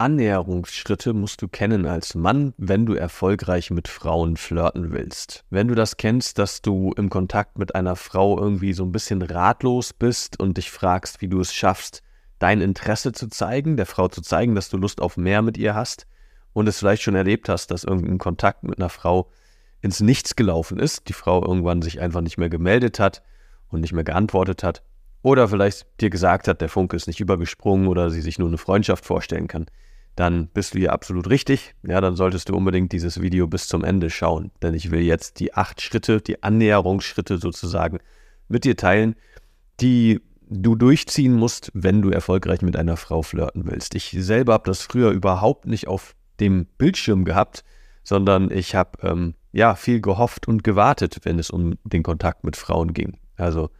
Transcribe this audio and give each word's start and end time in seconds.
Annäherungsschritte 0.00 1.12
musst 1.12 1.42
du 1.42 1.48
kennen 1.48 1.84
als 1.84 2.14
Mann, 2.14 2.54
wenn 2.56 2.86
du 2.86 2.94
erfolgreich 2.94 3.70
mit 3.70 3.86
Frauen 3.86 4.38
flirten 4.38 4.92
willst. 4.92 5.44
Wenn 5.50 5.68
du 5.68 5.74
das 5.74 5.98
kennst, 5.98 6.38
dass 6.38 6.62
du 6.62 6.94
im 6.96 7.10
Kontakt 7.10 7.58
mit 7.58 7.74
einer 7.74 7.96
Frau 7.96 8.38
irgendwie 8.40 8.72
so 8.72 8.82
ein 8.82 8.92
bisschen 8.92 9.20
ratlos 9.20 9.92
bist 9.92 10.40
und 10.40 10.56
dich 10.56 10.70
fragst, 10.70 11.20
wie 11.20 11.28
du 11.28 11.38
es 11.38 11.52
schaffst, 11.52 12.02
dein 12.38 12.62
Interesse 12.62 13.12
zu 13.12 13.28
zeigen, 13.28 13.76
der 13.76 13.84
Frau 13.84 14.08
zu 14.08 14.22
zeigen, 14.22 14.54
dass 14.54 14.70
du 14.70 14.78
Lust 14.78 15.02
auf 15.02 15.18
mehr 15.18 15.42
mit 15.42 15.58
ihr 15.58 15.74
hast 15.74 16.06
und 16.54 16.66
es 16.66 16.78
vielleicht 16.78 17.02
schon 17.02 17.14
erlebt 17.14 17.50
hast, 17.50 17.70
dass 17.70 17.84
irgendein 17.84 18.16
Kontakt 18.16 18.62
mit 18.62 18.78
einer 18.78 18.88
Frau 18.88 19.30
ins 19.82 20.00
Nichts 20.00 20.34
gelaufen 20.34 20.78
ist, 20.78 21.10
die 21.10 21.12
Frau 21.12 21.42
irgendwann 21.42 21.82
sich 21.82 22.00
einfach 22.00 22.22
nicht 22.22 22.38
mehr 22.38 22.48
gemeldet 22.48 23.00
hat 23.00 23.22
und 23.68 23.82
nicht 23.82 23.92
mehr 23.92 24.04
geantwortet 24.04 24.62
hat 24.62 24.82
oder 25.20 25.48
vielleicht 25.48 25.86
dir 26.00 26.08
gesagt 26.08 26.48
hat, 26.48 26.62
der 26.62 26.70
Funke 26.70 26.96
ist 26.96 27.06
nicht 27.06 27.20
übergesprungen 27.20 27.86
oder 27.86 28.08
sie 28.08 28.22
sich 28.22 28.38
nur 28.38 28.48
eine 28.48 28.56
Freundschaft 28.56 29.04
vorstellen 29.04 29.46
kann, 29.46 29.66
dann 30.16 30.48
bist 30.48 30.74
du 30.74 30.78
hier 30.78 30.92
absolut 30.92 31.30
richtig. 31.30 31.74
Ja, 31.82 32.00
dann 32.00 32.16
solltest 32.16 32.48
du 32.48 32.56
unbedingt 32.56 32.92
dieses 32.92 33.20
Video 33.20 33.46
bis 33.46 33.68
zum 33.68 33.84
Ende 33.84 34.10
schauen, 34.10 34.50
denn 34.62 34.74
ich 34.74 34.90
will 34.90 35.00
jetzt 35.00 35.40
die 35.40 35.54
acht 35.54 35.80
Schritte, 35.80 36.20
die 36.20 36.42
Annäherungsschritte 36.42 37.38
sozusagen 37.38 37.98
mit 38.48 38.64
dir 38.64 38.76
teilen, 38.76 39.16
die 39.80 40.20
du 40.50 40.74
durchziehen 40.74 41.34
musst, 41.34 41.70
wenn 41.74 42.02
du 42.02 42.10
erfolgreich 42.10 42.60
mit 42.62 42.76
einer 42.76 42.96
Frau 42.96 43.22
flirten 43.22 43.64
willst. 43.70 43.94
Ich 43.94 44.14
selber 44.18 44.54
habe 44.54 44.68
das 44.68 44.82
früher 44.82 45.10
überhaupt 45.10 45.66
nicht 45.66 45.86
auf 45.86 46.16
dem 46.40 46.66
Bildschirm 46.76 47.24
gehabt, 47.24 47.64
sondern 48.02 48.50
ich 48.50 48.74
habe 48.74 49.06
ähm, 49.06 49.34
ja 49.52 49.74
viel 49.74 50.00
gehofft 50.00 50.48
und 50.48 50.64
gewartet, 50.64 51.20
wenn 51.22 51.38
es 51.38 51.50
um 51.50 51.78
den 51.84 52.02
Kontakt 52.02 52.44
mit 52.44 52.56
Frauen 52.56 52.92
ging. 52.92 53.18
Also 53.36 53.70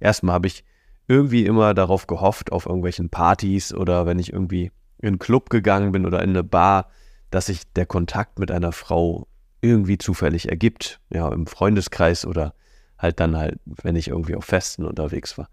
erstmal 0.00 0.34
habe 0.34 0.46
ich 0.46 0.64
irgendwie 1.06 1.46
immer 1.46 1.72
darauf 1.72 2.06
gehofft, 2.06 2.52
auf 2.52 2.66
irgendwelchen 2.66 3.08
Partys 3.08 3.72
oder 3.72 4.04
wenn 4.04 4.18
ich 4.18 4.32
irgendwie 4.32 4.70
in 4.98 5.08
einen 5.08 5.18
Club 5.18 5.50
gegangen 5.50 5.92
bin 5.92 6.06
oder 6.06 6.22
in 6.22 6.30
eine 6.30 6.44
Bar, 6.44 6.90
dass 7.30 7.46
sich 7.46 7.70
der 7.72 7.86
Kontakt 7.86 8.38
mit 8.38 8.50
einer 8.50 8.72
Frau 8.72 9.26
irgendwie 9.60 9.98
zufällig 9.98 10.48
ergibt. 10.48 11.00
Ja, 11.10 11.30
im 11.32 11.46
Freundeskreis 11.46 12.24
oder 12.26 12.54
halt 12.98 13.20
dann 13.20 13.36
halt, 13.36 13.58
wenn 13.64 13.96
ich 13.96 14.08
irgendwie 14.08 14.34
auf 14.34 14.44
Festen 14.44 14.84
unterwegs 14.84 15.38
war. 15.38 15.48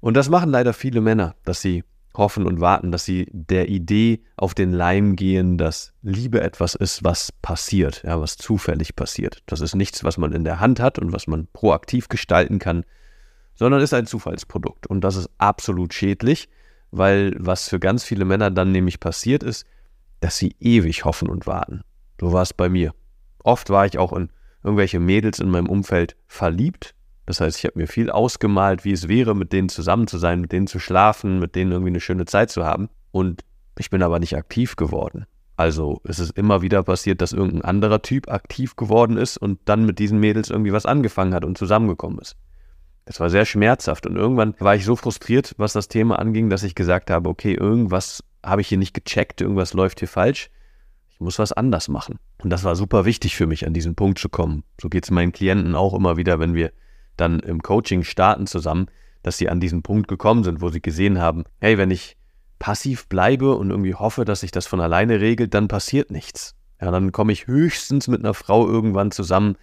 Und 0.00 0.16
das 0.16 0.28
machen 0.28 0.50
leider 0.50 0.72
viele 0.72 1.00
Männer, 1.00 1.34
dass 1.44 1.60
sie 1.60 1.84
hoffen 2.14 2.46
und 2.46 2.60
warten, 2.60 2.90
dass 2.90 3.04
sie 3.04 3.28
der 3.32 3.68
Idee 3.68 4.20
auf 4.36 4.54
den 4.54 4.72
Leim 4.72 5.14
gehen, 5.14 5.58
dass 5.58 5.92
Liebe 6.02 6.40
etwas 6.40 6.74
ist, 6.74 7.04
was 7.04 7.32
passiert, 7.32 8.02
ja, 8.04 8.20
was 8.20 8.36
zufällig 8.36 8.96
passiert. 8.96 9.42
Das 9.46 9.60
ist 9.60 9.74
nichts, 9.74 10.02
was 10.04 10.18
man 10.18 10.32
in 10.32 10.44
der 10.44 10.60
Hand 10.60 10.80
hat 10.80 10.98
und 10.98 11.12
was 11.12 11.26
man 11.26 11.46
proaktiv 11.52 12.08
gestalten 12.08 12.58
kann, 12.58 12.84
sondern 13.54 13.80
ist 13.80 13.94
ein 13.94 14.06
Zufallsprodukt. 14.06 14.86
Und 14.86 15.02
das 15.02 15.16
ist 15.16 15.30
absolut 15.38 15.94
schädlich, 15.94 16.48
weil 16.90 17.34
was 17.38 17.68
für 17.68 17.78
ganz 17.78 18.04
viele 18.04 18.24
Männer 18.24 18.50
dann 18.50 18.72
nämlich 18.72 19.00
passiert 19.00 19.42
ist, 19.42 19.66
dass 20.20 20.36
sie 20.36 20.56
ewig 20.60 21.04
hoffen 21.04 21.28
und 21.28 21.46
warten. 21.46 21.82
So 22.20 22.32
war 22.32 22.42
es 22.42 22.52
bei 22.52 22.68
mir. 22.68 22.92
Oft 23.44 23.70
war 23.70 23.86
ich 23.86 23.98
auch 23.98 24.12
in 24.12 24.30
irgendwelche 24.64 25.00
Mädels 25.00 25.38
in 25.38 25.50
meinem 25.50 25.68
Umfeld 25.68 26.16
verliebt. 26.26 26.94
Das 27.26 27.40
heißt, 27.40 27.58
ich 27.58 27.64
habe 27.64 27.78
mir 27.78 27.86
viel 27.86 28.10
ausgemalt, 28.10 28.84
wie 28.84 28.92
es 28.92 29.06
wäre, 29.06 29.34
mit 29.34 29.52
denen 29.52 29.68
zusammen 29.68 30.06
zu 30.06 30.18
sein, 30.18 30.40
mit 30.40 30.52
denen 30.52 30.66
zu 30.66 30.78
schlafen, 30.78 31.38
mit 31.38 31.54
denen 31.54 31.72
irgendwie 31.72 31.90
eine 31.90 32.00
schöne 32.00 32.24
Zeit 32.24 32.50
zu 32.50 32.64
haben. 32.64 32.88
Und 33.12 33.44
ich 33.78 33.90
bin 33.90 34.02
aber 34.02 34.18
nicht 34.18 34.36
aktiv 34.36 34.76
geworden. 34.76 35.26
Also 35.56 36.00
es 36.04 36.18
ist 36.20 36.36
immer 36.38 36.62
wieder 36.62 36.82
passiert, 36.84 37.20
dass 37.20 37.32
irgendein 37.32 37.62
anderer 37.62 38.00
Typ 38.00 38.28
aktiv 38.28 38.76
geworden 38.76 39.16
ist 39.16 39.36
und 39.36 39.58
dann 39.64 39.84
mit 39.84 39.98
diesen 39.98 40.20
Mädels 40.20 40.50
irgendwie 40.50 40.72
was 40.72 40.86
angefangen 40.86 41.34
hat 41.34 41.44
und 41.44 41.58
zusammengekommen 41.58 42.18
ist. 42.20 42.36
Das 43.08 43.20
war 43.20 43.30
sehr 43.30 43.46
schmerzhaft 43.46 44.06
und 44.06 44.16
irgendwann 44.16 44.54
war 44.58 44.74
ich 44.74 44.84
so 44.84 44.94
frustriert, 44.94 45.54
was 45.56 45.72
das 45.72 45.88
Thema 45.88 46.18
anging, 46.18 46.50
dass 46.50 46.62
ich 46.62 46.74
gesagt 46.74 47.10
habe, 47.10 47.30
okay, 47.30 47.54
irgendwas 47.54 48.22
habe 48.44 48.60
ich 48.60 48.68
hier 48.68 48.76
nicht 48.76 48.92
gecheckt, 48.92 49.40
irgendwas 49.40 49.72
läuft 49.72 50.00
hier 50.00 50.08
falsch. 50.08 50.50
Ich 51.08 51.18
muss 51.18 51.38
was 51.38 51.54
anders 51.54 51.88
machen. 51.88 52.18
Und 52.42 52.50
das 52.50 52.64
war 52.64 52.76
super 52.76 53.06
wichtig 53.06 53.34
für 53.34 53.46
mich, 53.46 53.66
an 53.66 53.72
diesen 53.72 53.94
Punkt 53.94 54.18
zu 54.18 54.28
kommen. 54.28 54.62
So 54.78 54.90
geht 54.90 55.04
es 55.04 55.10
meinen 55.10 55.32
Klienten 55.32 55.74
auch 55.74 55.94
immer 55.94 56.18
wieder, 56.18 56.38
wenn 56.38 56.52
wir 56.52 56.70
dann 57.16 57.40
im 57.40 57.62
Coaching 57.62 58.04
starten 58.04 58.46
zusammen, 58.46 58.90
dass 59.22 59.38
sie 59.38 59.48
an 59.48 59.58
diesen 59.58 59.82
Punkt 59.82 60.06
gekommen 60.06 60.44
sind, 60.44 60.60
wo 60.60 60.68
sie 60.68 60.82
gesehen 60.82 61.18
haben, 61.18 61.44
hey, 61.60 61.78
wenn 61.78 61.90
ich 61.90 62.18
passiv 62.58 63.08
bleibe 63.08 63.54
und 63.54 63.70
irgendwie 63.70 63.94
hoffe, 63.94 64.26
dass 64.26 64.40
sich 64.40 64.50
das 64.50 64.66
von 64.66 64.82
alleine 64.82 65.18
regelt, 65.18 65.54
dann 65.54 65.68
passiert 65.68 66.10
nichts. 66.10 66.56
Ja, 66.78 66.90
dann 66.90 67.10
komme 67.10 67.32
ich 67.32 67.46
höchstens 67.46 68.06
mit 68.06 68.22
einer 68.22 68.34
Frau 68.34 68.68
irgendwann 68.68 69.12
zusammen, 69.12 69.56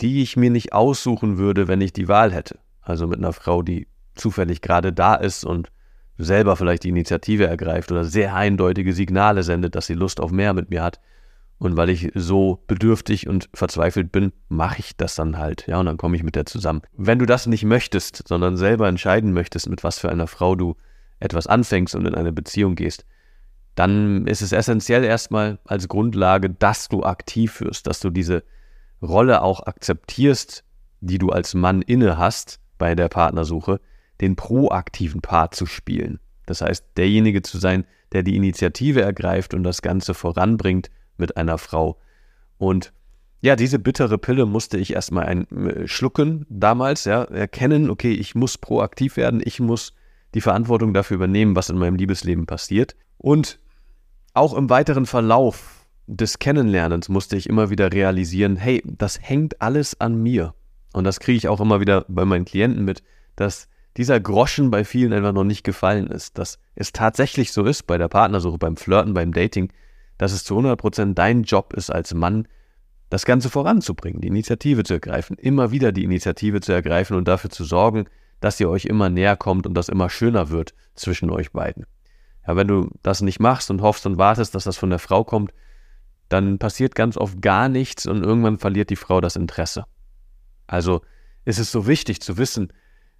die 0.00 0.20
ich 0.20 0.36
mir 0.36 0.50
nicht 0.50 0.72
aussuchen 0.72 1.38
würde, 1.38 1.68
wenn 1.68 1.80
ich 1.80 1.92
die 1.92 2.08
Wahl 2.08 2.32
hätte. 2.32 2.58
Also 2.82 3.06
mit 3.06 3.18
einer 3.18 3.32
Frau, 3.32 3.62
die 3.62 3.88
zufällig 4.14 4.60
gerade 4.60 4.92
da 4.92 5.14
ist 5.14 5.44
und 5.44 5.70
selber 6.18 6.56
vielleicht 6.56 6.84
die 6.84 6.90
Initiative 6.90 7.46
ergreift 7.46 7.90
oder 7.90 8.04
sehr 8.04 8.34
eindeutige 8.34 8.92
Signale 8.92 9.42
sendet, 9.42 9.74
dass 9.74 9.86
sie 9.86 9.94
Lust 9.94 10.20
auf 10.20 10.30
mehr 10.30 10.52
mit 10.52 10.70
mir 10.70 10.82
hat. 10.82 11.00
Und 11.58 11.76
weil 11.76 11.90
ich 11.90 12.10
so 12.14 12.64
bedürftig 12.66 13.28
und 13.28 13.48
verzweifelt 13.54 14.10
bin, 14.10 14.32
mache 14.48 14.80
ich 14.80 14.96
das 14.96 15.14
dann 15.14 15.38
halt. 15.38 15.66
Ja, 15.68 15.78
und 15.78 15.86
dann 15.86 15.96
komme 15.96 16.16
ich 16.16 16.24
mit 16.24 16.34
der 16.34 16.44
zusammen. 16.44 16.82
Wenn 16.96 17.20
du 17.20 17.26
das 17.26 17.46
nicht 17.46 17.64
möchtest, 17.64 18.26
sondern 18.26 18.56
selber 18.56 18.88
entscheiden 18.88 19.32
möchtest, 19.32 19.68
mit 19.68 19.84
was 19.84 20.00
für 20.00 20.10
einer 20.10 20.26
Frau 20.26 20.56
du 20.56 20.76
etwas 21.20 21.46
anfängst 21.46 21.94
und 21.94 22.04
in 22.04 22.16
eine 22.16 22.32
Beziehung 22.32 22.74
gehst, 22.74 23.06
dann 23.76 24.26
ist 24.26 24.42
es 24.42 24.50
essentiell 24.50 25.04
erstmal 25.04 25.60
als 25.64 25.86
Grundlage, 25.86 26.50
dass 26.50 26.88
du 26.88 27.04
aktiv 27.04 27.60
wirst, 27.60 27.86
dass 27.86 28.00
du 28.00 28.10
diese 28.10 28.42
Rolle 29.00 29.42
auch 29.42 29.64
akzeptierst, 29.64 30.64
die 31.00 31.18
du 31.18 31.30
als 31.30 31.54
Mann 31.54 31.80
inne 31.80 32.18
hast 32.18 32.60
bei 32.82 32.96
der 32.96 33.08
Partnersuche, 33.08 33.80
den 34.20 34.34
proaktiven 34.34 35.20
Part 35.20 35.54
zu 35.54 35.66
spielen. 35.66 36.18
Das 36.46 36.62
heißt, 36.62 36.84
derjenige 36.96 37.40
zu 37.42 37.58
sein, 37.58 37.84
der 38.10 38.24
die 38.24 38.34
Initiative 38.34 39.02
ergreift 39.02 39.54
und 39.54 39.62
das 39.62 39.82
Ganze 39.82 40.14
voranbringt 40.14 40.90
mit 41.16 41.36
einer 41.36 41.58
Frau. 41.58 41.96
Und 42.58 42.92
ja, 43.40 43.54
diese 43.54 43.78
bittere 43.78 44.18
Pille 44.18 44.46
musste 44.46 44.78
ich 44.78 44.94
erstmal 44.94 45.26
ein, 45.26 45.48
äh, 45.52 45.86
schlucken 45.86 46.44
damals, 46.48 47.04
ja, 47.04 47.22
erkennen, 47.22 47.88
okay, 47.88 48.14
ich 48.14 48.34
muss 48.34 48.58
proaktiv 48.58 49.16
werden, 49.16 49.40
ich 49.44 49.60
muss 49.60 49.92
die 50.34 50.40
Verantwortung 50.40 50.92
dafür 50.92 51.14
übernehmen, 51.14 51.54
was 51.54 51.70
in 51.70 51.78
meinem 51.78 51.94
Liebesleben 51.94 52.46
passiert. 52.46 52.96
Und 53.16 53.60
auch 54.34 54.54
im 54.54 54.70
weiteren 54.70 55.06
Verlauf 55.06 55.86
des 56.08 56.40
Kennenlernens 56.40 57.08
musste 57.08 57.36
ich 57.36 57.48
immer 57.48 57.70
wieder 57.70 57.92
realisieren, 57.92 58.56
hey, 58.56 58.82
das 58.84 59.20
hängt 59.22 59.62
alles 59.62 60.00
an 60.00 60.20
mir. 60.20 60.52
Und 60.92 61.04
das 61.04 61.20
kriege 61.20 61.36
ich 61.36 61.48
auch 61.48 61.60
immer 61.60 61.80
wieder 61.80 62.04
bei 62.08 62.24
meinen 62.24 62.44
Klienten 62.44 62.84
mit, 62.84 63.02
dass 63.36 63.68
dieser 63.96 64.20
Groschen 64.20 64.70
bei 64.70 64.84
vielen 64.84 65.12
einfach 65.12 65.32
noch 65.32 65.44
nicht 65.44 65.64
gefallen 65.64 66.06
ist. 66.06 66.38
Dass 66.38 66.58
es 66.74 66.92
tatsächlich 66.92 67.52
so 67.52 67.64
ist 67.64 67.86
bei 67.86 67.98
der 67.98 68.08
Partnersuche, 68.08 68.58
beim 68.58 68.76
Flirten, 68.76 69.14
beim 69.14 69.32
Dating, 69.32 69.72
dass 70.18 70.32
es 70.32 70.44
zu 70.44 70.58
100% 70.58 71.14
dein 71.14 71.42
Job 71.42 71.72
ist 71.72 71.90
als 71.90 72.14
Mann, 72.14 72.46
das 73.10 73.26
Ganze 73.26 73.50
voranzubringen, 73.50 74.22
die 74.22 74.28
Initiative 74.28 74.84
zu 74.84 74.94
ergreifen, 74.94 75.36
immer 75.36 75.70
wieder 75.70 75.92
die 75.92 76.04
Initiative 76.04 76.60
zu 76.60 76.72
ergreifen 76.72 77.16
und 77.16 77.28
dafür 77.28 77.50
zu 77.50 77.64
sorgen, 77.64 78.06
dass 78.40 78.58
ihr 78.58 78.70
euch 78.70 78.86
immer 78.86 79.10
näher 79.10 79.36
kommt 79.36 79.66
und 79.66 79.74
das 79.74 79.90
immer 79.90 80.08
schöner 80.08 80.48
wird 80.48 80.74
zwischen 80.94 81.30
euch 81.30 81.52
beiden. 81.52 81.84
Ja, 82.46 82.56
wenn 82.56 82.68
du 82.68 82.88
das 83.02 83.20
nicht 83.20 83.38
machst 83.38 83.70
und 83.70 83.82
hoffst 83.82 84.06
und 84.06 84.16
wartest, 84.16 84.54
dass 84.54 84.64
das 84.64 84.78
von 84.78 84.90
der 84.90 84.98
Frau 84.98 85.24
kommt, 85.24 85.52
dann 86.28 86.58
passiert 86.58 86.94
ganz 86.94 87.16
oft 87.16 87.42
gar 87.42 87.68
nichts 87.68 88.06
und 88.06 88.22
irgendwann 88.24 88.58
verliert 88.58 88.88
die 88.88 88.96
Frau 88.96 89.20
das 89.20 89.36
Interesse. 89.36 89.84
Also 90.72 91.02
ist 91.44 91.58
es 91.58 91.70
so 91.70 91.86
wichtig 91.86 92.22
zu 92.22 92.38
wissen, 92.38 92.72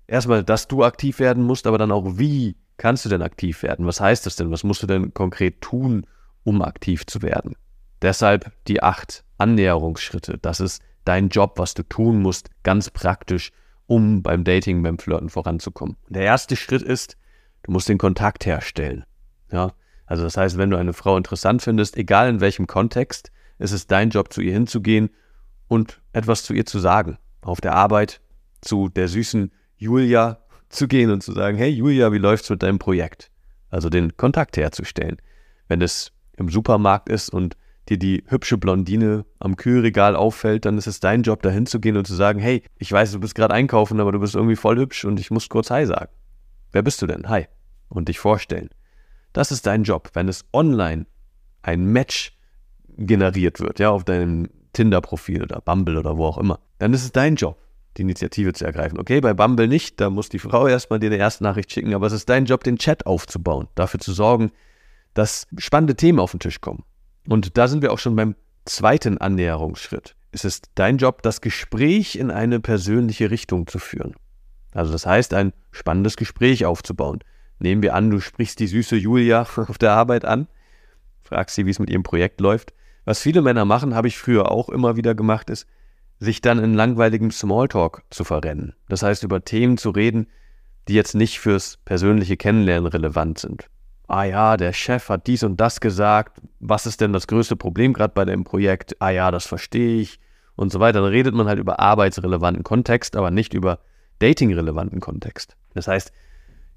erstmal, 0.06 0.42
dass 0.42 0.68
du 0.68 0.84
aktiv 0.84 1.18
werden 1.18 1.43
musst, 1.43 1.66
aber 1.66 1.76
dann 1.76 1.93
auch, 1.93 2.16
wie 2.16 2.56
kannst 2.78 3.04
du 3.04 3.10
denn 3.10 3.20
aktiv 3.20 3.62
werden? 3.62 3.87
Was 3.87 4.00
heißt 4.00 4.25
das 4.25 4.37
denn? 4.37 4.50
Was 4.50 4.64
musst 4.64 4.82
du 4.82 4.87
denn 4.87 5.12
konkret 5.12 5.60
tun, 5.60 6.06
um 6.44 6.62
aktiv 6.62 7.04
zu 7.04 7.20
werden? 7.20 7.54
Deshalb 8.00 8.52
die 8.69 8.82
acht 8.82 9.22
Annäherungsschritte. 9.37 10.38
Das 10.40 10.60
ist 10.60 10.82
dein 11.04 11.28
Job, 11.28 11.58
was 11.58 11.75
du 11.75 11.82
tun 11.82 12.22
musst, 12.22 12.49
ganz 12.62 12.88
praktisch, 12.88 13.52
um 13.87 14.22
beim 14.22 14.44
Dating, 14.44 14.82
beim 14.82 14.98
Flirten 14.98 15.28
voranzukommen. 15.28 15.96
Der 16.08 16.22
erste 16.22 16.56
Schritt 16.56 16.81
ist, 16.81 17.19
du 17.64 17.72
musst 17.72 17.90
den 17.90 17.98
Kontakt 17.98 18.46
herstellen. 18.46 19.05
Ja, 19.50 19.75
also 20.06 20.22
das 20.22 20.38
heißt, 20.38 20.56
wenn 20.56 20.70
du 20.70 20.78
eine 20.78 20.94
Frau 20.94 21.19
interessant 21.19 21.60
findest, 21.60 21.98
egal 21.98 22.31
in 22.31 22.40
welchem 22.40 22.66
Kontext, 22.66 23.31
ist 23.58 23.72
es 23.72 23.87
dein 23.87 24.08
Job, 24.08 24.32
zu 24.32 24.40
ihr 24.40 24.55
hinzugehen 24.55 25.10
und 25.69 26.00
etwas 26.14 26.44
zu 26.44 26.55
ihr 26.55 26.64
zu 26.64 26.78
sagen 26.78 27.19
auf 27.43 27.61
der 27.61 27.75
Arbeit 27.75 28.21
zu 28.61 28.89
der 28.89 29.09
süßen 29.09 29.53
Julia 29.77 30.39
zu 30.69 30.89
gehen 30.89 31.11
und 31.11 31.23
zu 31.23 31.33
sagen, 31.33 31.59
hey 31.59 31.71
Julia, 31.71 32.12
wie 32.12 32.19
läuft's 32.19 32.49
mit 32.49 32.62
deinem 32.62 32.79
Projekt? 32.79 33.31
Also 33.71 33.91
den 33.91 34.17
Kontakt 34.17 34.56
herzustellen. 34.56 35.17
Wenn 35.69 35.83
es 35.83 36.12
im 36.37 36.49
Supermarkt 36.49 37.09
ist 37.09 37.29
und 37.29 37.56
dir 37.89 37.99
die 37.99 38.25
hübsche 38.29 38.59
Blondine 38.59 39.25
am 39.39 39.56
Kühlregal 39.56 40.15
auffällt, 40.15 40.65
dann 40.65 40.79
ist 40.79 40.87
es 40.87 41.00
dein 41.00 41.23
Job, 41.23 41.43
da 41.43 41.50
hinzugehen 41.50 41.97
und 41.97 42.06
zu 42.06 42.15
sagen, 42.15 42.39
hey, 42.39 42.62
ich 42.79 42.91
weiß, 42.93 43.12
du 43.12 43.21
bist 43.21 43.35
gerade 43.35 43.55
einkaufen, 43.55 44.00
aber 44.00 44.12
du 44.12 44.21
bist 44.21 44.35
irgendwie 44.35 44.56
voll 44.56 44.79
hübsch 44.79 45.05
und 45.05 45.19
ich 45.19 45.31
muss 45.31 45.49
kurz 45.49 45.71
Hi 45.71 45.85
sagen. 45.87 46.12
Wer 46.71 46.83
bist 46.83 47.03
du 47.03 47.06
denn? 47.06 47.29
Hi. 47.29 47.47
Und 47.89 48.09
dich 48.09 48.19
vorstellen. 48.19 48.71
Das 49.33 49.50
ist 49.50 49.67
dein 49.67 49.83
Job. 49.83 50.11
Wenn 50.15 50.29
es 50.29 50.44
online 50.53 51.06
ein 51.62 51.85
Match 51.85 52.37
generiert 52.97 53.61
wird, 53.61 53.79
ja, 53.79 53.91
auf 53.91 54.05
deinem 54.05 54.49
Tinder-Profil 54.72 55.42
oder 55.42 55.60
Bumble 55.60 55.98
oder 55.98 56.16
wo 56.16 56.26
auch 56.26 56.38
immer, 56.38 56.60
dann 56.78 56.94
ist 56.94 57.04
es 57.04 57.12
dein 57.12 57.36
Job, 57.36 57.58
die 57.96 58.02
Initiative 58.02 58.52
zu 58.52 58.64
ergreifen. 58.64 58.98
Okay, 58.98 59.20
bei 59.20 59.34
Bumble 59.34 59.69
nicht, 59.69 60.00
da 60.00 60.10
muss 60.10 60.28
die 60.28 60.38
Frau 60.38 60.66
erstmal 60.66 60.98
dir 60.98 61.06
eine 61.06 61.16
erste 61.16 61.44
Nachricht 61.44 61.72
schicken, 61.72 61.94
aber 61.94 62.06
es 62.06 62.12
ist 62.12 62.28
dein 62.28 62.46
Job, 62.46 62.64
den 62.64 62.78
Chat 62.78 63.06
aufzubauen, 63.06 63.69
dafür 63.74 64.00
zu 64.00 64.12
sorgen, 64.12 64.50
dass 65.14 65.46
spannende 65.58 65.94
Themen 65.94 66.19
auf 66.19 66.30
den 66.30 66.40
Tisch 66.40 66.60
kommen. 66.60 66.84
Und 67.28 67.56
da 67.56 67.69
sind 67.69 67.82
wir 67.82 67.92
auch 67.92 67.98
schon 67.98 68.16
beim 68.16 68.34
zweiten 68.64 69.19
Annäherungsschritt. 69.19 70.16
Es 70.30 70.44
ist 70.44 70.70
dein 70.74 70.96
Job, 70.96 71.22
das 71.22 71.40
Gespräch 71.40 72.16
in 72.16 72.30
eine 72.30 72.60
persönliche 72.60 73.30
Richtung 73.30 73.66
zu 73.66 73.78
führen. 73.78 74.14
Also 74.72 74.92
das 74.92 75.04
heißt, 75.04 75.34
ein 75.34 75.52
spannendes 75.70 76.16
Gespräch 76.16 76.64
aufzubauen. 76.64 77.20
Nehmen 77.58 77.82
wir 77.82 77.94
an, 77.94 78.10
du 78.10 78.20
sprichst 78.20 78.58
die 78.58 78.66
süße 78.66 78.96
Julia 78.96 79.42
auf 79.56 79.78
der 79.78 79.92
Arbeit 79.92 80.24
an, 80.24 80.48
fragst 81.22 81.54
sie, 81.54 81.66
wie 81.66 81.70
es 81.70 81.78
mit 81.78 81.90
ihrem 81.90 82.02
Projekt 82.02 82.40
läuft. 82.40 82.72
Was 83.04 83.20
viele 83.20 83.43
Männer 83.43 83.64
machen, 83.64 83.94
habe 83.94 84.08
ich 84.08 84.19
früher 84.19 84.50
auch 84.50 84.69
immer 84.69 84.96
wieder 84.96 85.14
gemacht, 85.14 85.50
ist, 85.50 85.66
sich 86.19 86.40
dann 86.40 86.58
in 86.58 86.75
langweiligem 86.75 87.31
Smalltalk 87.31 88.02
zu 88.10 88.25
verrennen. 88.25 88.75
Das 88.88 89.02
heißt, 89.02 89.25
über 89.25 89.44
Themen 89.44 89.76
zu 89.76 89.90
reden, 89.90 90.28
die 90.88 90.94
jetzt 90.94 91.14
nicht 91.14 91.40
fürs 91.40 91.78
persönliche 91.84 92.37
Kennenlernen 92.37 92.87
relevant 92.87 93.38
sind 93.38 93.69
ah 94.12 94.25
ja, 94.25 94.56
der 94.58 94.75
Chef 94.75 95.08
hat 95.08 95.26
dies 95.26 95.43
und 95.43 95.58
das 95.58 95.81
gesagt, 95.81 96.40
was 96.60 96.87
ist 96.87 97.00
denn 97.00 97.14
das 97.14 97.26
größte 97.26 97.56
Problem 97.56 97.94
gerade 97.94 98.12
bei 98.14 98.26
dem 98.26 98.44
Projekt? 98.44 98.96
Ah 99.00 99.08
ja, 99.08 99.31
das 99.31 99.46
verstehe 99.46 100.00
ich 100.00 100.20
und 100.55 100.70
so 100.70 100.81
weiter. 100.81 101.00
Dann 101.00 101.10
redet 101.10 101.34
man 101.34 101.46
halt 101.46 101.58
über 101.58 101.81
arbeitsrelevanten 101.81 102.62
Kontext, 102.62 103.16
aber 103.16 103.31
nicht 103.31 103.55
über 103.55 103.78
datingrelevanten 104.19 105.00
Kontext. 105.00 105.56
Das 105.72 105.88
heißt, 105.88 106.12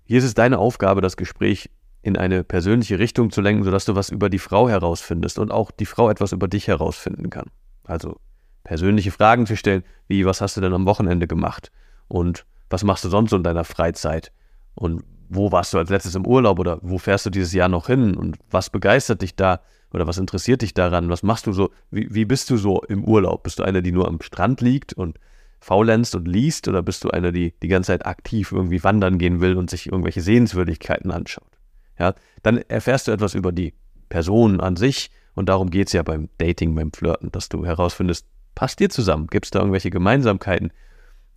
hier 0.06 0.20
ist 0.20 0.24
es 0.24 0.34
deine 0.34 0.60
Aufgabe, 0.60 1.02
das 1.02 1.18
Gespräch 1.18 1.70
in 2.06 2.18
eine 2.18 2.44
persönliche 2.44 3.00
Richtung 3.00 3.32
zu 3.32 3.42
lenken, 3.42 3.64
sodass 3.64 3.86
du 3.86 3.96
was 3.96 4.12
über 4.12 4.30
die 4.30 4.38
Frau 4.38 4.70
herausfindest 4.70 5.40
und 5.40 5.50
auch 5.50 5.72
die 5.72 5.88
Frau 5.88 6.12
etwas 6.12 6.34
über 6.34 6.48
dich 6.48 6.68
herausfinden 6.68 7.32
kann. 7.32 7.50
Also 7.84 8.20
persönliche 8.64 9.10
Fragen 9.10 9.48
zu 9.48 9.58
stellen, 9.58 9.84
wie, 10.08 10.24
was 10.24 10.40
hast 10.40 10.56
du 10.56 10.62
denn 10.62 10.74
am 10.74 10.86
Wochenende 10.86 11.26
gemacht? 11.26 11.72
Und 12.08 12.46
was 12.70 12.84
machst 12.84 13.06
du 13.06 13.10
sonst 13.10 13.32
so 13.32 13.38
in 13.38 13.44
deiner 13.44 13.64
Freizeit? 13.64 14.32
Und 14.76 15.04
wo 15.30 15.52
warst 15.52 15.74
du 15.74 15.80
als 15.80 15.90
letztes 15.90 16.14
im 16.14 16.28
Urlaub 16.28 16.60
oder 16.60 16.78
wo 16.84 17.00
fährst 17.00 17.26
du 17.26 17.32
dieses 17.32 17.54
Jahr 17.54 17.70
noch 17.70 17.88
hin 17.88 18.16
und 18.16 18.38
was 18.52 18.70
begeistert 18.70 19.24
dich 19.24 19.36
da 19.36 19.62
oder 19.92 20.06
was 20.06 20.20
interessiert 20.20 20.62
dich 20.62 20.76
daran? 20.76 21.10
Was 21.10 21.24
machst 21.24 21.48
du 21.48 21.54
so? 21.54 21.72
Wie, 21.90 22.14
wie 22.14 22.26
bist 22.26 22.52
du 22.52 22.58
so 22.58 22.84
im 22.84 23.04
Urlaub? 23.04 23.42
Bist 23.42 23.58
du 23.58 23.64
einer, 23.64 23.82
die 23.82 23.92
nur 23.92 24.08
am 24.08 24.22
Strand 24.22 24.62
liegt 24.62 24.94
und 24.94 25.18
faulenzt 25.60 26.14
und 26.14 26.28
liest 26.28 26.68
oder 26.68 26.84
bist 26.84 27.04
du 27.04 27.10
einer, 27.10 27.32
die 27.32 27.56
die 27.64 27.68
ganze 27.68 27.88
Zeit 27.88 28.06
aktiv 28.06 28.52
irgendwie 28.52 28.84
wandern 28.84 29.18
gehen 29.18 29.42
will 29.42 29.58
und 29.58 29.72
sich 29.72 29.88
irgendwelche 29.88 30.22
Sehenswürdigkeiten 30.22 31.10
anschaut? 31.10 31.55
Ja, 32.00 32.14
dann 32.44 32.58
erfährst 32.58 33.08
du 33.08 33.12
etwas 33.12 33.34
über 33.34 33.52
die 33.52 33.74
Person 34.10 34.60
an 34.60 34.76
sich 34.76 35.12
und 35.34 35.50
darum 35.50 35.70
geht 35.70 35.88
es 35.88 35.94
ja 35.94 36.04
beim 36.04 36.30
Dating, 36.38 36.76
beim 36.76 36.92
Flirten, 36.92 37.32
dass 37.32 37.50
du 37.50 37.66
herausfindest, 37.66 38.28
passt 38.56 38.82
ihr 38.82 38.90
zusammen? 38.90 39.28
Gibt 39.28 39.46
es 39.46 39.52
da 39.52 39.60
irgendwelche 39.60 39.90
Gemeinsamkeiten? 39.90 40.72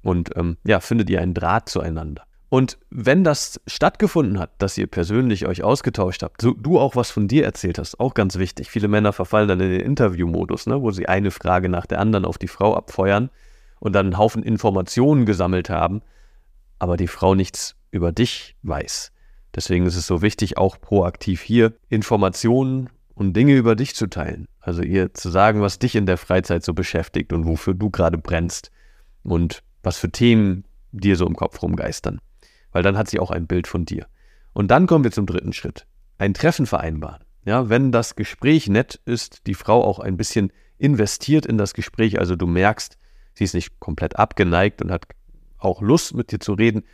Und 0.02 0.36
ähm, 0.36 0.56
ja, 0.64 0.80
findet 0.80 1.10
ihr 1.10 1.20
einen 1.20 1.34
Draht 1.34 1.68
zueinander? 1.68 2.24
Und 2.50 2.78
wenn 2.88 3.24
das 3.24 3.60
stattgefunden 3.66 4.38
hat, 4.38 4.50
dass 4.58 4.78
ihr 4.78 4.86
persönlich 4.86 5.46
euch 5.46 5.62
ausgetauscht 5.62 6.22
habt, 6.22 6.40
so, 6.40 6.54
du 6.54 6.78
auch 6.78 6.96
was 6.96 7.10
von 7.10 7.28
dir 7.28 7.44
erzählt 7.44 7.78
hast, 7.78 8.00
auch 8.00 8.14
ganz 8.14 8.38
wichtig. 8.38 8.70
Viele 8.70 8.88
Männer 8.88 9.12
verfallen 9.12 9.48
dann 9.48 9.60
in 9.60 9.70
den 9.70 9.80
Interviewmodus, 9.80 10.66
ne, 10.66 10.80
wo 10.80 10.90
sie 10.90 11.08
eine 11.08 11.30
Frage 11.30 11.68
nach 11.68 11.84
der 11.84 12.00
anderen 12.00 12.24
auf 12.24 12.38
die 12.38 12.48
Frau 12.48 12.74
abfeuern 12.74 13.28
und 13.80 13.92
dann 13.92 14.06
einen 14.06 14.18
Haufen 14.18 14.42
Informationen 14.42 15.26
gesammelt 15.26 15.68
haben, 15.68 16.00
aber 16.78 16.96
die 16.96 17.08
Frau 17.08 17.34
nichts 17.34 17.76
über 17.90 18.12
dich 18.12 18.56
weiß. 18.62 19.12
Deswegen 19.58 19.86
ist 19.86 19.96
es 19.96 20.06
so 20.06 20.22
wichtig, 20.22 20.56
auch 20.56 20.80
proaktiv 20.80 21.42
hier 21.42 21.74
Informationen 21.88 22.88
und 23.14 23.34
Dinge 23.34 23.56
über 23.56 23.74
dich 23.74 23.94
zu 23.94 24.06
teilen. 24.06 24.46
Also 24.60 24.82
ihr 24.82 25.12
zu 25.12 25.28
sagen, 25.28 25.60
was 25.60 25.78
dich 25.78 25.96
in 25.96 26.06
der 26.06 26.16
Freizeit 26.16 26.64
so 26.64 26.72
beschäftigt 26.72 27.32
und 27.32 27.46
wofür 27.46 27.74
du 27.74 27.90
gerade 27.90 28.18
brennst 28.18 28.70
und 29.22 29.62
was 29.82 29.98
für 29.98 30.10
Themen 30.10 30.64
dir 30.92 31.16
so 31.16 31.26
im 31.26 31.34
Kopf 31.34 31.60
rumgeistern 31.62 32.20
weil 32.72 32.82
dann 32.82 32.96
hat 32.96 33.08
sie 33.08 33.20
auch 33.20 33.30
ein 33.30 33.46
Bild 33.46 33.66
von 33.66 33.84
dir. 33.84 34.06
Und 34.52 34.70
dann 34.70 34.86
kommen 34.86 35.04
wir 35.04 35.12
zum 35.12 35.26
dritten 35.26 35.52
Schritt. 35.52 35.86
Ein 36.18 36.34
Treffen 36.34 36.66
vereinbaren. 36.66 37.24
Ja, 37.44 37.68
wenn 37.68 37.92
das 37.92 38.16
Gespräch 38.16 38.68
nett 38.68 39.00
ist, 39.04 39.46
die 39.46 39.54
Frau 39.54 39.82
auch 39.82 39.98
ein 39.98 40.16
bisschen 40.16 40.52
investiert 40.76 41.46
in 41.46 41.58
das 41.58 41.74
Gespräch, 41.74 42.18
also 42.18 42.36
du 42.36 42.46
merkst, 42.46 42.98
sie 43.34 43.44
ist 43.44 43.54
nicht 43.54 43.80
komplett 43.80 44.16
abgeneigt 44.16 44.82
und 44.82 44.90
hat 44.90 45.06
auch 45.58 45.80
Lust 45.80 46.14
mit 46.14 46.30
dir 46.30 46.40
zu 46.40 46.52
reden, 46.52 46.84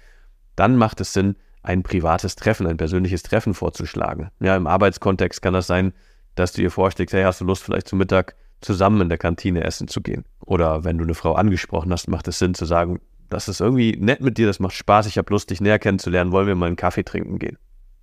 dann 0.57 0.77
macht 0.77 1.01
es 1.01 1.13
Sinn, 1.13 1.37
ein 1.65 1.83
privates 1.83 2.37
Treffen, 2.37 2.67
ein 2.67 2.77
persönliches 2.77 3.23
Treffen 3.23 3.55
vorzuschlagen. 3.55 4.31
Ja, 4.39 4.55
im 4.55 4.67
Arbeitskontext 4.67 5.43
kann 5.43 5.55
das 5.55 5.67
sein, 5.67 5.93
dass 6.35 6.53
du 6.53 6.63
ihr 6.63 6.71
vorschlägst, 6.71 7.15
hey, 7.15 7.25
hast 7.25 7.41
du 7.41 7.45
Lust 7.45 7.63
vielleicht 7.63 7.89
zum 7.89 7.99
Mittag 7.99 8.37
zusammen 8.61 9.01
in 9.01 9.09
der 9.09 9.19
Kantine 9.19 9.65
essen 9.65 9.89
zu 9.89 10.03
gehen? 10.03 10.25
Oder 10.41 10.85
wenn 10.85 10.99
du 10.99 11.05
eine 11.05 11.15
Frau 11.15 11.33
angesprochen 11.35 11.91
hast, 11.91 12.09
macht 12.09 12.29
es 12.29 12.39
Sinn 12.39 12.55
zu 12.55 12.67
sagen, 12.67 13.01
das 13.31 13.49
ist 13.49 13.61
irgendwie 13.61 13.97
nett 13.97 14.21
mit 14.21 14.37
dir, 14.37 14.47
das 14.47 14.61
macht 14.61 14.75
Spaß, 14.75 15.07
ich 15.07 15.17
habe 15.17 15.33
Lust, 15.33 15.51
dich 15.51 15.61
näher 15.61 15.79
kennenzulernen, 15.79 16.33
wollen 16.33 16.47
wir 16.47 16.55
mal 16.55 16.67
einen 16.67 16.77
Kaffee 16.77 17.03
trinken 17.03 17.39
gehen. 17.39 17.57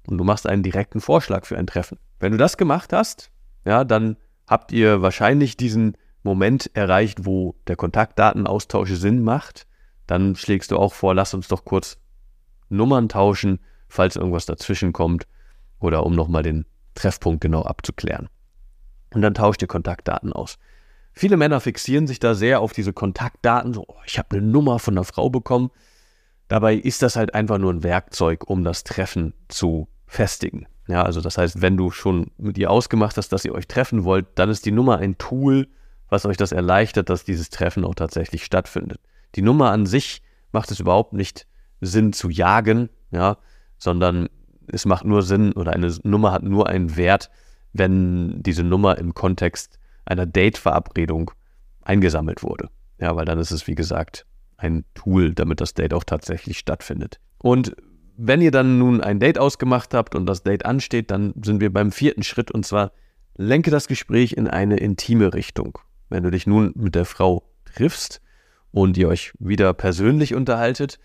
Und 0.07 0.17
du 0.17 0.23
machst 0.23 0.47
einen 0.47 0.63
direkten 0.63 0.99
Vorschlag 0.99 1.45
für 1.45 1.57
ein 1.57 1.67
Treffen. 1.67 1.99
Wenn 2.19 2.31
du 2.31 2.39
das 2.39 2.57
gemacht 2.57 2.91
hast, 2.91 3.29
ja, 3.63 3.83
dann 3.83 4.17
habt 4.47 4.71
ihr 4.71 5.03
wahrscheinlich 5.03 5.55
diesen 5.55 5.95
Moment 6.23 6.71
erreicht, 6.73 7.25
wo 7.25 7.55
der 7.67 7.75
Kontaktdatenaustausch 7.75 8.93
Sinn 8.93 9.23
macht. 9.23 9.67
Dann 10.07 10.35
schlägst 10.35 10.71
du 10.71 10.77
auch 10.77 10.93
vor, 10.93 11.13
lass 11.13 11.35
uns 11.35 11.47
doch 11.47 11.63
kurz 11.63 12.00
Nummern 12.71 13.09
tauschen, 13.09 13.59
falls 13.87 14.15
irgendwas 14.15 14.45
dazwischen 14.45 14.93
kommt 14.93 15.27
oder 15.79 16.05
um 16.05 16.15
nochmal 16.15 16.43
den 16.43 16.65
Treffpunkt 16.95 17.41
genau 17.41 17.63
abzuklären. 17.63 18.29
Und 19.13 19.21
dann 19.21 19.33
tauscht 19.33 19.61
ihr 19.61 19.67
Kontaktdaten 19.67 20.31
aus. 20.33 20.57
Viele 21.13 21.37
Männer 21.37 21.59
fixieren 21.59 22.07
sich 22.07 22.19
da 22.19 22.33
sehr 22.33 22.61
auf 22.61 22.71
diese 22.71 22.93
Kontaktdaten, 22.93 23.73
so, 23.73 23.83
oh, 23.87 23.97
ich 24.05 24.17
habe 24.17 24.37
eine 24.37 24.45
Nummer 24.45 24.79
von 24.79 24.93
einer 24.93 25.03
Frau 25.03 25.29
bekommen. 25.29 25.69
Dabei 26.47 26.75
ist 26.75 27.01
das 27.01 27.15
halt 27.15 27.33
einfach 27.33 27.57
nur 27.57 27.73
ein 27.73 27.83
Werkzeug, 27.83 28.49
um 28.49 28.63
das 28.63 28.83
Treffen 28.83 29.33
zu 29.49 29.87
festigen. 30.07 30.67
Ja, 30.87 31.03
also 31.03 31.21
das 31.21 31.37
heißt, 31.37 31.61
wenn 31.61 31.77
du 31.77 31.91
schon 31.91 32.31
mit 32.37 32.57
ihr 32.57 32.71
ausgemacht 32.71 33.17
hast, 33.17 33.29
dass 33.29 33.45
ihr 33.45 33.53
euch 33.53 33.67
treffen 33.67 34.03
wollt, 34.03 34.27
dann 34.35 34.49
ist 34.49 34.65
die 34.65 34.71
Nummer 34.71 34.97
ein 34.97 35.17
Tool, 35.17 35.67
was 36.09 36.25
euch 36.25 36.37
das 36.37 36.51
erleichtert, 36.51 37.09
dass 37.09 37.23
dieses 37.23 37.49
Treffen 37.49 37.85
auch 37.85 37.95
tatsächlich 37.95 38.43
stattfindet. 38.43 38.99
Die 39.35 39.41
Nummer 39.41 39.71
an 39.71 39.85
sich 39.85 40.21
macht 40.51 40.71
es 40.71 40.79
überhaupt 40.79 41.13
nicht 41.13 41.47
Sinn 41.81 42.13
zu 42.13 42.29
jagen, 42.29 42.89
ja, 43.11 43.37
sondern 43.77 44.29
es 44.67 44.85
macht 44.85 45.05
nur 45.05 45.23
Sinn 45.23 45.53
oder 45.53 45.73
eine 45.73 45.93
Nummer 46.03 46.31
hat 46.31 46.43
nur 46.43 46.67
einen 46.67 46.95
Wert, 46.95 47.29
wenn 47.73 48.41
diese 48.43 48.63
Nummer 48.63 48.97
im 48.97 49.13
Kontext 49.13 49.79
einer 50.05 50.25
Date-Verabredung 50.25 51.31
eingesammelt 51.81 52.43
wurde. 52.43 52.69
Ja, 52.99 53.15
weil 53.15 53.25
dann 53.25 53.39
ist 53.39 53.51
es, 53.51 53.67
wie 53.67 53.75
gesagt, 53.75 54.25
ein 54.57 54.85
Tool, 54.93 55.33
damit 55.33 55.59
das 55.59 55.73
Date 55.73 55.93
auch 55.93 56.03
tatsächlich 56.03 56.59
stattfindet. 56.59 57.19
Und 57.39 57.75
wenn 58.17 58.41
ihr 58.41 58.51
dann 58.51 58.77
nun 58.77 59.01
ein 59.01 59.19
Date 59.19 59.39
ausgemacht 59.39 59.93
habt 59.93 60.15
und 60.15 60.27
das 60.27 60.43
Date 60.43 60.65
ansteht, 60.65 61.09
dann 61.09 61.33
sind 61.43 61.59
wir 61.59 61.73
beim 61.73 61.91
vierten 61.91 62.23
Schritt 62.23 62.51
und 62.51 62.65
zwar 62.65 62.91
lenke 63.35 63.71
das 63.71 63.87
Gespräch 63.87 64.33
in 64.33 64.47
eine 64.47 64.77
intime 64.77 65.33
Richtung. 65.33 65.79
Wenn 66.09 66.23
du 66.23 66.29
dich 66.29 66.45
nun 66.45 66.73
mit 66.75 66.93
der 66.93 67.05
Frau 67.05 67.43
triffst 67.65 68.21
und 68.71 68.97
ihr 68.97 69.07
euch 69.07 69.33
wieder 69.39 69.73
persönlich 69.73 70.35
unterhaltet, 70.35 70.99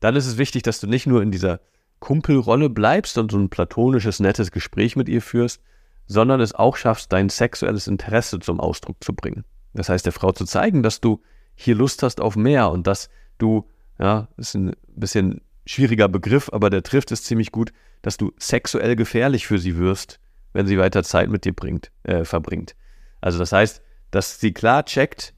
dann 0.00 0.16
ist 0.16 0.26
es 0.26 0.38
wichtig, 0.38 0.62
dass 0.62 0.80
du 0.80 0.86
nicht 0.86 1.06
nur 1.06 1.22
in 1.22 1.30
dieser 1.30 1.60
Kumpelrolle 1.98 2.68
bleibst 2.68 3.18
und 3.18 3.30
so 3.30 3.38
ein 3.38 3.48
platonisches, 3.48 4.20
nettes 4.20 4.50
Gespräch 4.50 4.96
mit 4.96 5.08
ihr 5.08 5.22
führst, 5.22 5.62
sondern 6.06 6.40
es 6.40 6.54
auch 6.54 6.76
schaffst, 6.76 7.12
dein 7.12 7.28
sexuelles 7.28 7.86
Interesse 7.86 8.38
zum 8.38 8.60
Ausdruck 8.60 9.02
zu 9.02 9.14
bringen. 9.14 9.44
Das 9.74 9.88
heißt, 9.88 10.06
der 10.06 10.12
Frau 10.12 10.32
zu 10.32 10.44
zeigen, 10.44 10.82
dass 10.82 11.00
du 11.00 11.20
hier 11.54 11.74
Lust 11.74 12.02
hast 12.02 12.20
auf 12.20 12.36
mehr 12.36 12.70
und 12.70 12.86
dass 12.86 13.08
du, 13.38 13.68
ja, 13.98 14.28
ist 14.36 14.54
ein 14.54 14.72
bisschen 14.94 15.40
schwieriger 15.64 16.08
Begriff, 16.08 16.48
aber 16.52 16.70
der 16.70 16.82
trifft 16.82 17.10
es 17.12 17.24
ziemlich 17.24 17.50
gut, 17.50 17.72
dass 18.02 18.16
du 18.16 18.32
sexuell 18.38 18.94
gefährlich 18.94 19.46
für 19.46 19.58
sie 19.58 19.78
wirst, 19.78 20.20
wenn 20.52 20.66
sie 20.66 20.78
weiter 20.78 21.02
Zeit 21.02 21.28
mit 21.28 21.44
dir 21.44 21.52
bringt, 21.52 21.90
äh, 22.04 22.24
verbringt. 22.24 22.76
Also 23.20 23.38
das 23.38 23.52
heißt, 23.52 23.82
dass 24.10 24.38
sie 24.38 24.52
klar 24.52 24.84
checkt, 24.84 25.34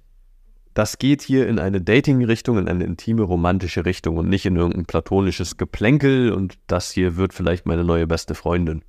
das 0.79 0.99
geht 0.99 1.23
hier 1.23 1.49
in 1.49 1.59
eine 1.59 1.81
Dating-Richtung, 1.81 2.57
in 2.57 2.69
eine 2.69 2.85
intime, 2.85 3.23
romantische 3.23 3.85
Richtung 3.85 4.17
und 4.17 4.29
nicht 4.29 4.47
in 4.47 4.55
irgendein 4.55 4.87
platonisches 4.87 5.57
Geplänkel 5.57 6.31
und 6.31 6.57
das 6.69 6.93
hier 6.93 7.17
wird 7.17 7.35
vielleicht 7.35 7.67
meine 7.67 7.83
neue 7.83 8.07
beste 8.07 8.37
Freundin. 8.37 8.85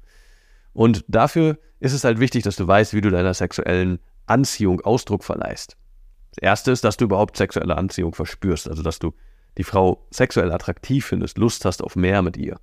Und 0.74 1.04
dafür 1.08 1.58
ist 1.80 1.94
es 1.94 2.04
halt 2.04 2.20
wichtig, 2.20 2.44
dass 2.44 2.58
du 2.58 2.68
weißt, 2.68 2.94
wie 2.94 3.02
du 3.02 3.10
deiner 3.10 3.34
sexuellen 3.34 3.98
Anziehung 4.28 4.82
Ausdruck 4.82 5.24
verleihst. 5.24 5.78
Das 6.36 6.44
erste 6.44 6.70
ist, 6.70 6.84
dass 6.84 6.98
du 6.98 7.06
überhaupt 7.06 7.36
sexuelle 7.36 7.76
Anziehung 7.76 8.14
verspürst, 8.14 8.70
also 8.70 8.84
dass 8.84 9.00
du 9.00 9.16
die 9.58 9.64
Frau 9.64 10.06
sexuell 10.12 10.52
attraktiv 10.52 11.08
findest, 11.08 11.40
Lust 11.40 11.66
hast 11.66 11.82
auf 11.82 11.96
mehr 11.96 12.22
mit 12.22 12.38
ihr. 12.38 12.60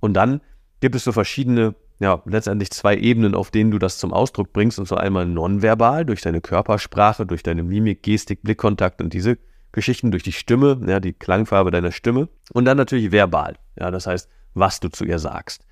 Und 0.00 0.14
dann 0.14 0.40
gibt 0.80 0.94
es 0.94 1.04
so 1.04 1.12
verschiedene 1.12 1.74
ja, 1.98 2.22
letztendlich 2.26 2.70
zwei 2.70 2.96
Ebenen, 2.96 3.34
auf 3.34 3.50
denen 3.50 3.70
du 3.70 3.78
das 3.78 3.98
zum 3.98 4.12
Ausdruck 4.12 4.52
bringst. 4.52 4.78
Und 4.78 4.86
zwar 4.86 5.00
einmal 5.00 5.26
nonverbal, 5.26 6.04
durch 6.04 6.20
deine 6.20 6.40
Körpersprache, 6.40 7.26
durch 7.26 7.42
deine 7.42 7.62
Mimik, 7.62 8.02
Gestik, 8.02 8.42
Blickkontakt 8.42 9.00
und 9.00 9.12
diese 9.12 9.38
Geschichten, 9.72 10.10
durch 10.10 10.22
die 10.22 10.32
Stimme, 10.32 10.80
ja, 10.86 11.00
die 11.00 11.12
Klangfarbe 11.12 11.70
deiner 11.70 11.92
Stimme. 11.92 12.28
Und 12.52 12.66
dann 12.66 12.76
natürlich 12.76 13.12
verbal, 13.12 13.56
ja, 13.78 13.90
das 13.90 14.06
heißt, 14.06 14.28
was 14.54 14.80
du 14.80 14.88
zu 14.88 15.04
ihr 15.04 15.18
sagst. 15.18 15.64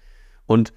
Und 0.47 0.73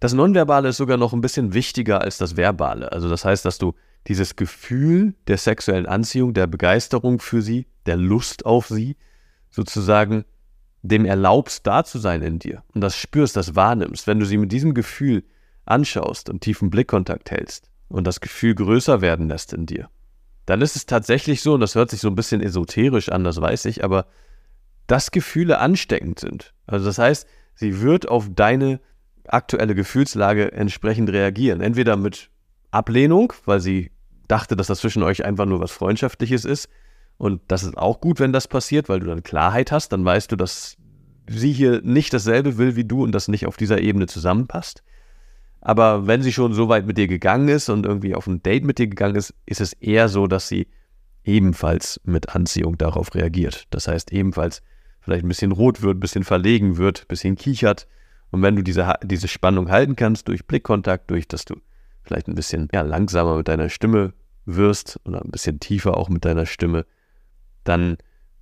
das 0.00 0.12
Nonverbale 0.12 0.68
ist 0.68 0.76
sogar 0.76 0.96
noch 0.96 1.12
ein 1.12 1.22
bisschen 1.22 1.54
wichtiger 1.54 2.00
als 2.00 2.18
das 2.18 2.36
Verbale. 2.36 2.92
Also 2.92 3.08
das 3.08 3.24
heißt, 3.24 3.44
dass 3.44 3.58
du 3.58 3.74
dieses 4.06 4.36
Gefühl 4.36 5.14
der 5.26 5.38
sexuellen 5.38 5.86
Anziehung, 5.86 6.34
der 6.34 6.46
Begeisterung 6.46 7.18
für 7.18 7.42
sie, 7.42 7.66
der 7.86 7.96
Lust 7.96 8.46
auf 8.46 8.68
sie, 8.68 8.96
sozusagen 9.50 10.24
dem 10.88 11.04
erlaubst, 11.04 11.66
da 11.66 11.84
zu 11.84 11.98
sein 11.98 12.22
in 12.22 12.38
dir 12.38 12.62
und 12.74 12.80
das 12.80 12.96
spürst, 12.96 13.36
das 13.36 13.54
wahrnimmst, 13.54 14.06
wenn 14.06 14.20
du 14.20 14.26
sie 14.26 14.38
mit 14.38 14.52
diesem 14.52 14.74
Gefühl 14.74 15.24
anschaust 15.64 16.30
und 16.30 16.40
tiefen 16.40 16.70
Blickkontakt 16.70 17.30
hältst 17.30 17.70
und 17.88 18.06
das 18.06 18.20
Gefühl 18.20 18.54
größer 18.54 19.00
werden 19.00 19.28
lässt 19.28 19.52
in 19.52 19.66
dir, 19.66 19.88
dann 20.46 20.60
ist 20.60 20.76
es 20.76 20.86
tatsächlich 20.86 21.42
so, 21.42 21.54
und 21.54 21.60
das 21.60 21.74
hört 21.74 21.90
sich 21.90 22.00
so 22.00 22.08
ein 22.08 22.14
bisschen 22.14 22.40
esoterisch 22.40 23.08
an, 23.08 23.24
das 23.24 23.40
weiß 23.40 23.64
ich, 23.64 23.82
aber 23.82 24.06
dass 24.86 25.10
Gefühle 25.10 25.58
ansteckend 25.58 26.20
sind. 26.20 26.54
Also 26.66 26.86
das 26.86 26.98
heißt, 26.98 27.26
sie 27.54 27.80
wird 27.80 28.08
auf 28.08 28.28
deine 28.32 28.80
aktuelle 29.26 29.74
Gefühlslage 29.74 30.52
entsprechend 30.52 31.10
reagieren. 31.10 31.60
Entweder 31.60 31.96
mit 31.96 32.30
Ablehnung, 32.70 33.32
weil 33.44 33.60
sie 33.60 33.90
dachte, 34.28 34.56
dass 34.56 34.68
das 34.68 34.78
zwischen 34.80 35.02
euch 35.02 35.24
einfach 35.24 35.46
nur 35.46 35.60
was 35.60 35.72
Freundschaftliches 35.72 36.44
ist, 36.44 36.68
und 37.18 37.40
das 37.48 37.62
ist 37.62 37.76
auch 37.78 38.00
gut, 38.00 38.20
wenn 38.20 38.32
das 38.32 38.48
passiert, 38.48 38.88
weil 38.88 39.00
du 39.00 39.06
dann 39.06 39.22
Klarheit 39.22 39.72
hast. 39.72 39.92
Dann 39.92 40.04
weißt 40.04 40.30
du, 40.32 40.36
dass 40.36 40.76
sie 41.28 41.52
hier 41.52 41.80
nicht 41.82 42.12
dasselbe 42.12 42.58
will 42.58 42.76
wie 42.76 42.84
du 42.84 43.02
und 43.02 43.12
das 43.12 43.28
nicht 43.28 43.46
auf 43.46 43.56
dieser 43.56 43.80
Ebene 43.80 44.06
zusammenpasst. 44.06 44.82
Aber 45.60 46.06
wenn 46.06 46.22
sie 46.22 46.32
schon 46.32 46.52
so 46.52 46.68
weit 46.68 46.86
mit 46.86 46.98
dir 46.98 47.08
gegangen 47.08 47.48
ist 47.48 47.68
und 47.68 47.86
irgendwie 47.86 48.14
auf 48.14 48.26
ein 48.26 48.42
Date 48.42 48.64
mit 48.64 48.78
dir 48.78 48.86
gegangen 48.86 49.16
ist, 49.16 49.34
ist 49.46 49.60
es 49.60 49.72
eher 49.72 50.08
so, 50.08 50.26
dass 50.26 50.48
sie 50.48 50.68
ebenfalls 51.24 52.00
mit 52.04 52.34
Anziehung 52.36 52.78
darauf 52.78 53.14
reagiert. 53.14 53.66
Das 53.70 53.88
heißt, 53.88 54.12
ebenfalls 54.12 54.62
vielleicht 55.00 55.24
ein 55.24 55.28
bisschen 55.28 55.52
rot 55.52 55.82
wird, 55.82 55.96
ein 55.96 56.00
bisschen 56.00 56.22
verlegen 56.22 56.76
wird, 56.76 57.02
ein 57.02 57.08
bisschen 57.08 57.36
kichert. 57.36 57.88
Und 58.30 58.42
wenn 58.42 58.54
du 58.54 58.62
diese, 58.62 58.94
diese 59.02 59.26
Spannung 59.26 59.70
halten 59.70 59.96
kannst 59.96 60.28
durch 60.28 60.46
Blickkontakt, 60.46 61.10
durch 61.10 61.26
dass 61.26 61.44
du 61.44 61.56
vielleicht 62.02 62.28
ein 62.28 62.34
bisschen 62.34 62.68
ja, 62.72 62.82
langsamer 62.82 63.36
mit 63.38 63.48
deiner 63.48 63.68
Stimme 63.68 64.12
wirst 64.44 65.00
oder 65.04 65.24
ein 65.24 65.30
bisschen 65.30 65.58
tiefer 65.58 65.96
auch 65.96 66.08
mit 66.08 66.24
deiner 66.24 66.46
Stimme, 66.46 66.86
dann 67.68 67.98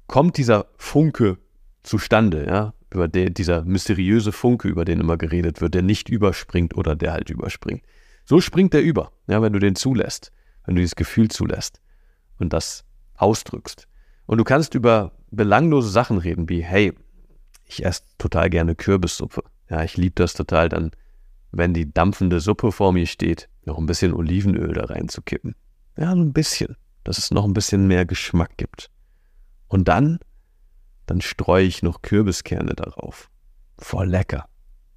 kommt 0.07 0.37
dieser 0.37 0.67
Funke 0.77 1.39
zustande, 1.83 2.47
ja, 2.47 2.75
über 2.93 3.09
den, 3.09 3.35
dieser 3.35 3.65
mysteriöse 3.65 4.33
Funke, 4.33 4.69
über 4.69 4.85
den 4.85 5.01
immer 5.01 5.17
geredet 5.17 5.61
wird, 5.61 5.75
der 5.75 5.83
nicht 5.83 6.09
überspringt 6.09 6.77
oder 6.77 6.95
der 6.95 7.13
halt 7.13 7.31
überspringt. 7.31 7.83
So 8.25 8.41
springt 8.41 8.75
er 8.75 8.83
über, 8.83 9.13
ja, 9.27 9.43
wenn 9.43 9.53
du 9.53 9.59
den 9.59 9.77
zulässt, 9.77 10.33
wenn 10.65 10.77
du 10.77 10.81
dieses 10.81 10.97
Gefühl 10.97 11.29
zulässt 11.29 11.81
und 12.39 12.53
das 12.53 12.85
ausdrückst. 13.17 13.89
Und 14.27 14.39
du 14.39 14.45
kannst 14.45 14.75
über 14.75 15.13
belanglose 15.31 15.91
Sachen 15.91 16.19
reden, 16.19 16.49
wie, 16.49 16.63
hey, 16.63 16.93
ich 17.67 17.85
esse 17.85 18.03
total 18.19 18.51
gerne 18.51 18.75
Kürbissuppe. 18.75 19.43
Ja, 19.69 19.83
ich 19.83 19.97
liebe 19.97 20.15
das 20.15 20.35
total 20.35 20.69
dann, 20.69 20.93
wenn 21.53 21.75
die 21.75 21.93
dampfende 21.93 22.41
Suppe 22.41 22.73
vor 22.73 22.93
mir 22.93 23.07
steht, 23.07 23.49
noch 23.65 23.79
ein 23.79 23.87
bisschen 23.87 24.15
Olivenöl 24.15 24.73
da 24.73 24.85
reinzukippen. 24.85 25.55
Ja, 25.97 26.13
ein 26.13 26.33
bisschen, 26.33 26.77
dass 27.03 27.19
es 27.19 27.31
noch 27.31 27.45
ein 27.45 27.55
bisschen 27.55 27.87
mehr 27.87 28.05
Geschmack 28.05 28.57
gibt. 28.57 28.91
Und 29.69 29.89
dann, 29.89 30.19
dann 31.07 31.21
streue 31.21 31.65
ich 31.65 31.83
noch 31.83 32.03
Kürbiskerne 32.03 32.75
darauf. 32.75 33.31
Voll 33.79 34.07
lecker. 34.07 34.49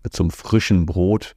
Mit 0.04 0.16
so 0.16 0.24
einem 0.24 0.32
frischen 0.32 0.86
Brot 0.86 1.36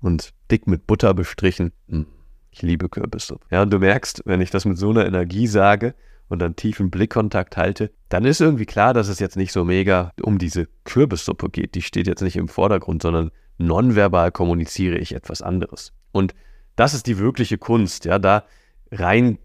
und 0.00 0.30
dick 0.50 0.66
mit 0.66 0.86
Butter 0.86 1.14
bestrichen. 1.14 1.72
Hm, 1.88 2.06
ich 2.50 2.62
liebe 2.62 2.88
Kürbissuppe. 2.88 3.46
Ja, 3.50 3.62
und 3.62 3.72
du 3.72 3.78
merkst, 3.78 4.22
wenn 4.24 4.40
ich 4.40 4.50
das 4.50 4.64
mit 4.64 4.78
so 4.78 4.90
einer 4.90 5.06
Energie 5.06 5.46
sage 5.46 5.94
und 6.28 6.40
dann 6.40 6.56
tiefen 6.56 6.90
Blickkontakt 6.90 7.56
halte, 7.56 7.92
dann 8.08 8.24
ist 8.24 8.40
irgendwie 8.40 8.66
klar, 8.66 8.94
dass 8.94 9.08
es 9.08 9.20
jetzt 9.20 9.36
nicht 9.36 9.52
so 9.52 9.64
mega 9.64 10.12
um 10.22 10.38
diese 10.38 10.66
Kürbissuppe 10.84 11.50
geht. 11.50 11.74
Die 11.74 11.82
steht 11.82 12.06
jetzt 12.06 12.22
nicht 12.22 12.36
im 12.36 12.48
Vordergrund, 12.48 13.02
sondern 13.02 13.30
nonverbal 13.58 14.32
kommuniziere 14.32 14.98
ich 14.98 15.14
etwas 15.14 15.42
anderes. 15.42 15.92
Und 16.12 16.34
das 16.76 16.94
ist 16.94 17.06
die 17.06 17.18
wirkliche 17.18 17.58
Kunst, 17.58 18.04
ja, 18.04 18.18
da 18.18 18.44
rein 18.90 19.38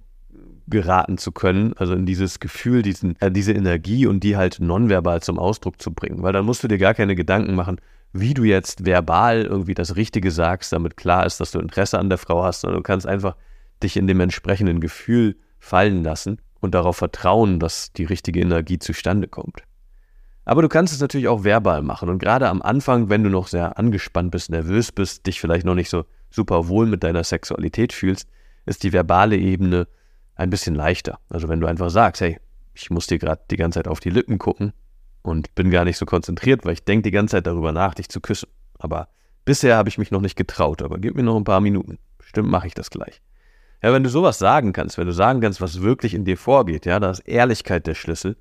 geraten 0.71 1.19
zu 1.19 1.31
können, 1.31 1.73
also 1.77 1.93
in 1.93 2.07
dieses 2.07 2.39
Gefühl, 2.39 2.81
diesen, 2.81 3.15
äh, 3.21 3.31
diese 3.31 3.53
Energie 3.53 4.07
und 4.07 4.23
die 4.23 4.35
halt 4.35 4.59
nonverbal 4.59 5.21
zum 5.21 5.37
Ausdruck 5.37 5.79
zu 5.79 5.93
bringen. 5.93 6.23
Weil 6.23 6.33
dann 6.33 6.45
musst 6.45 6.63
du 6.63 6.67
dir 6.67 6.79
gar 6.79 6.95
keine 6.95 7.15
Gedanken 7.15 7.53
machen, 7.53 7.77
wie 8.13 8.33
du 8.33 8.43
jetzt 8.43 8.85
verbal 8.85 9.43
irgendwie 9.43 9.73
das 9.73 9.95
Richtige 9.95 10.31
sagst, 10.31 10.73
damit 10.73 10.97
klar 10.97 11.25
ist, 11.25 11.39
dass 11.39 11.51
du 11.51 11.59
Interesse 11.59 11.99
an 11.99 12.09
der 12.09 12.17
Frau 12.17 12.43
hast, 12.43 12.61
sondern 12.61 12.79
du 12.79 12.83
kannst 12.83 13.05
einfach 13.05 13.35
dich 13.83 13.95
in 13.97 14.07
dem 14.07 14.19
entsprechenden 14.19 14.81
Gefühl 14.81 15.37
fallen 15.59 16.03
lassen 16.03 16.39
und 16.59 16.75
darauf 16.75 16.97
vertrauen, 16.97 17.59
dass 17.59 17.93
die 17.93 18.03
richtige 18.03 18.41
Energie 18.41 18.79
zustande 18.79 19.27
kommt. 19.27 19.63
Aber 20.43 20.61
du 20.61 20.69
kannst 20.69 20.93
es 20.93 20.99
natürlich 20.99 21.27
auch 21.27 21.43
verbal 21.43 21.83
machen 21.83 22.09
und 22.09 22.19
gerade 22.19 22.49
am 22.49 22.61
Anfang, 22.61 23.09
wenn 23.09 23.23
du 23.23 23.29
noch 23.29 23.47
sehr 23.47 23.77
angespannt 23.77 24.31
bist, 24.31 24.49
nervös 24.49 24.91
bist, 24.91 25.27
dich 25.27 25.39
vielleicht 25.39 25.65
noch 25.65 25.75
nicht 25.75 25.89
so 25.89 26.05
super 26.29 26.67
wohl 26.67 26.87
mit 26.87 27.03
deiner 27.03 27.23
Sexualität 27.23 27.93
fühlst, 27.93 28.27
ist 28.65 28.83
die 28.83 28.93
verbale 28.93 29.37
Ebene 29.37 29.87
ein 30.41 30.49
bisschen 30.49 30.73
leichter. 30.73 31.19
Also 31.29 31.47
wenn 31.47 31.59
du 31.59 31.67
einfach 31.67 31.89
sagst, 31.89 32.21
hey, 32.21 32.39
ich 32.73 32.89
muss 32.89 33.07
dir 33.07 33.19
gerade 33.19 33.41
die 33.51 33.57
ganze 33.57 33.79
Zeit 33.79 33.87
auf 33.87 33.99
die 33.99 34.09
Lippen 34.09 34.39
gucken 34.39 34.73
und 35.21 35.53
bin 35.53 35.69
gar 35.69 35.85
nicht 35.85 35.97
so 35.97 36.05
konzentriert, 36.05 36.65
weil 36.65 36.73
ich 36.73 36.83
denke 36.83 37.03
die 37.03 37.11
ganze 37.11 37.37
Zeit 37.37 37.47
darüber 37.47 37.71
nach, 37.71 37.93
dich 37.93 38.09
zu 38.09 38.21
küssen. 38.21 38.49
Aber 38.79 39.09
bisher 39.45 39.77
habe 39.77 39.89
ich 39.89 39.99
mich 39.99 40.09
noch 40.09 40.21
nicht 40.21 40.35
getraut, 40.35 40.81
aber 40.81 40.97
gib 40.97 41.15
mir 41.15 41.23
noch 41.23 41.37
ein 41.37 41.43
paar 41.43 41.61
Minuten. 41.61 41.99
Bestimmt 42.17 42.49
mache 42.49 42.65
ich 42.65 42.73
das 42.73 42.89
gleich. 42.89 43.21
Ja, 43.83 43.93
wenn 43.93 44.03
du 44.03 44.09
sowas 44.09 44.39
sagen 44.39 44.73
kannst, 44.73 44.97
wenn 44.97 45.05
du 45.05 45.13
sagen 45.13 45.41
kannst, 45.41 45.61
was 45.61 45.81
wirklich 45.81 46.15
in 46.15 46.25
dir 46.25 46.37
vorgeht, 46.37 46.85
ja, 46.85 46.99
da 46.99 47.11
ist 47.11 47.19
Ehrlichkeit 47.19 47.85
der 47.85 47.95
Schlüssel, 47.95 48.35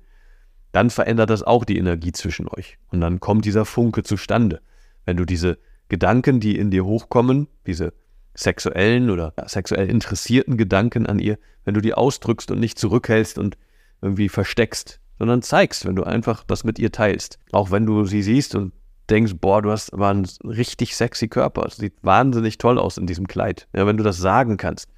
dann 0.71 0.89
verändert 0.89 1.29
das 1.29 1.43
auch 1.43 1.65
die 1.65 1.77
Energie 1.77 2.13
zwischen 2.13 2.47
euch. 2.47 2.77
Und 2.89 3.01
dann 3.01 3.19
kommt 3.19 3.45
dieser 3.45 3.65
Funke 3.65 4.01
zustande. 4.01 4.61
Wenn 5.05 5.17
du 5.17 5.25
diese 5.25 5.59
Gedanken, 5.89 6.39
die 6.39 6.57
in 6.57 6.71
dir 6.71 6.85
hochkommen, 6.85 7.47
diese 7.67 7.93
sexuellen 8.33 9.09
oder 9.09 9.33
sexuell 9.45 9.89
interessierten 9.89 10.57
Gedanken 10.57 11.05
an 11.05 11.19
ihr, 11.19 11.37
wenn 11.65 11.73
du 11.73 11.81
die 11.81 11.93
ausdrückst 11.93 12.51
und 12.51 12.59
nicht 12.59 12.79
zurückhältst 12.79 13.37
und 13.37 13.57
irgendwie 14.01 14.29
versteckst, 14.29 14.99
sondern 15.19 15.41
zeigst, 15.41 15.85
wenn 15.85 15.95
du 15.95 16.03
einfach 16.03 16.43
das 16.43 16.63
mit 16.63 16.79
ihr 16.79 16.91
teilst. 16.91 17.37
Auch 17.51 17.71
wenn 17.71 17.85
du 17.85 18.05
sie 18.05 18.23
siehst 18.23 18.55
und 18.55 18.73
denkst, 19.09 19.33
boah, 19.39 19.61
du 19.61 19.71
hast 19.71 19.93
aber 19.93 20.09
einen 20.09 20.25
richtig 20.43 20.95
sexy 20.95 21.27
Körper, 21.27 21.69
sieht 21.69 21.93
wahnsinnig 22.01 22.57
toll 22.57 22.79
aus 22.79 22.97
in 22.97 23.05
diesem 23.05 23.27
Kleid. 23.27 23.67
Ja, 23.75 23.85
wenn 23.85 23.97
du 23.97 24.03
das 24.03 24.17
sagen 24.17 24.57
kannst 24.57 24.89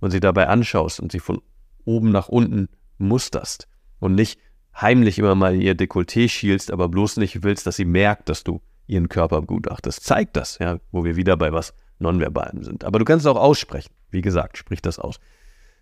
und 0.00 0.12
sie 0.12 0.20
dabei 0.20 0.48
anschaust 0.48 1.00
und 1.00 1.12
sie 1.12 1.20
von 1.20 1.40
oben 1.84 2.10
nach 2.10 2.28
unten 2.28 2.68
musterst 2.98 3.68
und 3.98 4.14
nicht 4.14 4.40
heimlich 4.74 5.18
immer 5.18 5.34
mal 5.34 5.54
in 5.54 5.60
ihr 5.60 5.74
Dekolleté 5.74 6.28
schielst, 6.28 6.70
aber 6.70 6.88
bloß 6.88 7.16
nicht 7.16 7.42
willst, 7.42 7.66
dass 7.66 7.76
sie 7.76 7.84
merkt, 7.84 8.28
dass 8.28 8.44
du 8.44 8.60
ihren 8.86 9.08
Körper 9.08 9.40
begutachtest. 9.40 10.04
Zeig 10.04 10.32
das, 10.32 10.58
ja, 10.58 10.78
wo 10.92 11.04
wir 11.04 11.16
wieder 11.16 11.36
bei 11.36 11.52
was 11.52 11.74
Nonverbalen 11.98 12.62
sind. 12.62 12.84
Aber 12.84 12.98
du 12.98 13.04
kannst 13.04 13.24
es 13.24 13.30
auch 13.30 13.40
aussprechen. 13.40 13.92
Wie 14.10 14.22
gesagt, 14.22 14.58
sprich 14.58 14.82
das 14.82 14.98
aus. 14.98 15.18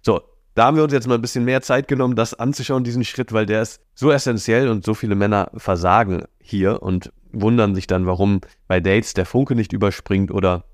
So, 0.02 0.22
da 0.54 0.66
haben 0.66 0.76
wir 0.76 0.84
uns 0.84 0.92
jetzt 0.92 1.08
mal 1.08 1.16
ein 1.16 1.20
bisschen 1.20 1.44
mehr 1.44 1.62
Zeit 1.62 1.88
genommen, 1.88 2.14
das 2.14 2.34
anzuschauen, 2.34 2.84
diesen 2.84 3.04
Schritt, 3.04 3.32
weil 3.32 3.46
der 3.46 3.62
ist 3.62 3.80
so 3.94 4.10
essentiell 4.10 4.68
und 4.68 4.84
so 4.84 4.94
viele 4.94 5.16
Männer 5.16 5.50
versagen 5.56 6.24
hier 6.38 6.82
und 6.82 7.12
wundern 7.32 7.74
sich 7.74 7.86
dann, 7.86 8.06
warum 8.06 8.40
bei 8.68 8.80
Dates 8.80 9.14
der 9.14 9.26
Funke 9.26 9.56
nicht 9.56 9.72
überspringt 9.72 10.30
oder 10.30 10.64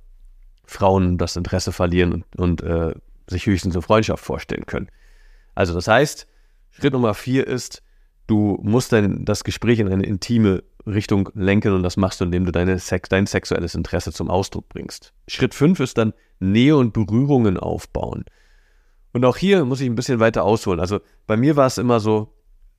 Frauen 0.66 1.16
das 1.16 1.36
Interesse 1.36 1.72
verlieren 1.72 2.12
und, 2.12 2.36
und 2.36 2.62
äh, 2.62 2.94
sich 3.26 3.46
höchstens 3.46 3.74
eine 3.74 3.82
Freundschaft 3.82 4.22
vorstellen 4.22 4.66
können. 4.66 4.88
Also 5.54 5.72
das 5.74 5.88
heißt, 5.88 6.26
Schritt 6.70 6.92
Nummer 6.92 7.14
vier 7.14 7.46
ist, 7.46 7.82
du 8.26 8.58
musst 8.62 8.92
dein, 8.92 9.24
das 9.24 9.44
Gespräch 9.44 9.78
in 9.78 9.90
eine 9.90 10.04
intime 10.04 10.62
Richtung 10.86 11.28
lenken 11.34 11.72
und 11.72 11.82
das 11.82 11.96
machst 11.96 12.20
du, 12.20 12.24
indem 12.24 12.44
du 12.44 12.52
deine 12.52 12.78
Sex, 12.78 13.08
dein 13.08 13.26
sexuelles 13.26 13.74
Interesse 13.74 14.12
zum 14.12 14.30
Ausdruck 14.30 14.68
bringst. 14.68 15.12
Schritt 15.28 15.54
5 15.54 15.80
ist 15.80 15.98
dann 15.98 16.12
Nähe 16.38 16.76
und 16.76 16.92
Berührungen 16.92 17.58
aufbauen. 17.58 18.24
Und 19.12 19.24
auch 19.24 19.36
hier 19.36 19.64
muss 19.64 19.80
ich 19.80 19.88
ein 19.88 19.94
bisschen 19.94 20.20
weiter 20.20 20.44
ausholen. 20.44 20.80
Also 20.80 21.00
bei 21.26 21.36
mir 21.36 21.56
war 21.56 21.66
es 21.66 21.78
immer 21.78 22.00
so, 22.00 22.32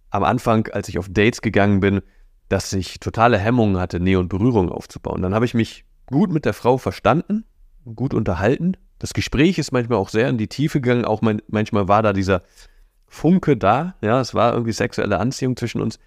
am 0.09 0.23
Anfang, 0.23 0.67
als 0.67 0.89
ich 0.89 0.99
auf 0.99 1.07
Dates 1.09 1.41
gegangen 1.41 1.79
bin, 1.79 2.01
dass 2.49 2.73
ich 2.73 2.99
totale 2.99 3.37
Hemmungen 3.37 3.79
hatte, 3.79 3.99
Nähe 3.99 4.19
und 4.19 4.27
Berührungen 4.27 4.69
aufzubauen. 4.69 5.21
Dann 5.21 5.33
habe 5.33 5.45
ich 5.45 5.53
mich 5.53 5.85
gut 6.05 6.31
mit 6.31 6.45
der 6.45 6.53
Frau 6.53 6.77
verstanden, 6.77 7.45
gut 7.95 8.13
unterhalten. 8.13 8.75
Das 8.99 9.13
Gespräch 9.13 9.57
ist 9.57 9.71
manchmal 9.71 9.97
auch 9.97 10.09
sehr 10.09 10.29
in 10.29 10.37
die 10.37 10.47
Tiefe 10.47 10.81
gegangen. 10.81 11.05
Auch 11.05 11.21
mein, 11.21 11.41
manchmal 11.47 11.87
war 11.87 12.03
da 12.03 12.11
dieser 12.13 12.41
Funke 13.07 13.55
da. 13.55 13.95
Ja, 14.01 14.19
es 14.19 14.33
war 14.33 14.53
irgendwie 14.53 14.73
sexuelle 14.73 15.17
Anziehung 15.17 15.55
zwischen 15.55 15.81
uns 15.81 15.97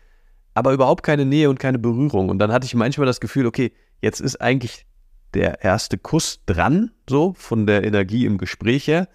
aber 0.55 0.73
überhaupt 0.73 1.03
keine 1.03 1.25
Nähe 1.25 1.51
und 1.51 1.59
keine 1.59 1.79
Berührung. 1.79 2.29
Und 2.29 2.39
dann 2.39 2.53
hatte 2.53 2.67
ich 2.67 2.75
manchmal 2.75 3.07
das 3.07 3.21
Gefühl, 3.21 3.47
okay, 3.47 3.73
jetzt 4.01 4.21
ist 4.21 4.41
eigentlich 4.41 4.87
der 5.35 5.63
erste 5.63 5.99
Kuss 5.99 6.41
dran, 6.47 6.93
so 7.09 7.35
von 7.37 7.67
der 7.67 7.85
Energie 7.85 8.25
im 8.25 8.39
Gespräch 8.39 8.87
her. 8.87 9.09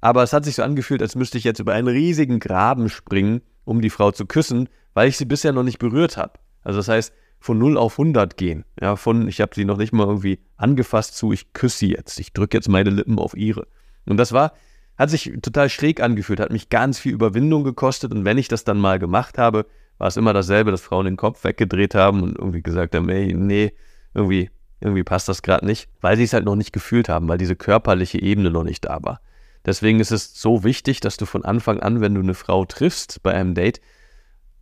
Aber 0.00 0.22
es 0.22 0.32
hat 0.32 0.44
sich 0.44 0.54
so 0.54 0.62
angefühlt, 0.62 1.02
als 1.02 1.16
müsste 1.16 1.38
ich 1.38 1.44
jetzt 1.44 1.58
über 1.58 1.74
einen 1.74 1.88
riesigen 1.88 2.38
Graben 2.38 2.88
springen, 2.88 3.42
um 3.64 3.80
die 3.80 3.90
Frau 3.90 4.12
zu 4.12 4.26
küssen, 4.26 4.68
weil 4.94 5.08
ich 5.08 5.16
sie 5.16 5.24
bisher 5.24 5.52
noch 5.52 5.64
nicht 5.64 5.78
berührt 5.78 6.16
habe. 6.16 6.34
Also 6.62 6.78
das 6.78 6.88
heißt, 6.88 7.12
von 7.40 7.58
0 7.58 7.76
auf 7.76 7.98
100 7.98 8.36
gehen. 8.36 8.64
Ja, 8.80 8.96
von 8.96 9.28
ich 9.28 9.40
habe 9.40 9.54
sie 9.54 9.64
noch 9.64 9.76
nicht 9.76 9.92
mal 9.92 10.06
irgendwie 10.06 10.38
angefasst 10.56 11.16
zu 11.16 11.32
ich 11.32 11.52
küsse 11.52 11.78
sie 11.78 11.90
jetzt. 11.90 12.18
Ich 12.20 12.32
drücke 12.32 12.56
jetzt 12.56 12.68
meine 12.68 12.90
Lippen 12.90 13.18
auf 13.18 13.36
ihre. 13.36 13.66
Und 14.06 14.16
das 14.16 14.32
war, 14.32 14.52
hat 14.96 15.10
sich 15.10 15.32
total 15.42 15.68
schräg 15.68 16.00
angefühlt, 16.00 16.40
hat 16.40 16.52
mich 16.52 16.68
ganz 16.68 16.98
viel 16.98 17.12
Überwindung 17.12 17.64
gekostet. 17.64 18.12
Und 18.12 18.24
wenn 18.24 18.38
ich 18.38 18.48
das 18.48 18.64
dann 18.64 18.78
mal 18.78 18.98
gemacht 18.98 19.38
habe, 19.38 19.66
war 19.98 20.08
es 20.08 20.16
immer 20.16 20.32
dasselbe, 20.32 20.70
dass 20.70 20.82
Frauen 20.82 21.06
den 21.06 21.16
Kopf 21.16 21.44
weggedreht 21.44 21.94
haben 21.94 22.22
und 22.22 22.38
irgendwie 22.38 22.62
gesagt 22.62 22.94
haben, 22.94 23.08
ey, 23.08 23.32
nee, 23.32 23.72
irgendwie, 24.14 24.50
irgendwie 24.80 25.04
passt 25.04 25.28
das 25.28 25.42
gerade 25.42 25.66
nicht, 25.66 25.88
weil 26.00 26.16
sie 26.16 26.24
es 26.24 26.32
halt 26.32 26.44
noch 26.44 26.56
nicht 26.56 26.72
gefühlt 26.72 27.08
haben, 27.08 27.28
weil 27.28 27.38
diese 27.38 27.56
körperliche 27.56 28.20
Ebene 28.20 28.50
noch 28.50 28.64
nicht 28.64 28.84
da 28.84 28.98
war. 29.02 29.20
Deswegen 29.64 30.00
ist 30.00 30.12
es 30.12 30.40
so 30.40 30.64
wichtig, 30.64 31.00
dass 31.00 31.16
du 31.16 31.26
von 31.26 31.44
Anfang 31.44 31.80
an, 31.80 32.00
wenn 32.00 32.14
du 32.14 32.20
eine 32.20 32.34
Frau 32.34 32.64
triffst 32.64 33.22
bei 33.22 33.34
einem 33.34 33.54
Date, 33.54 33.80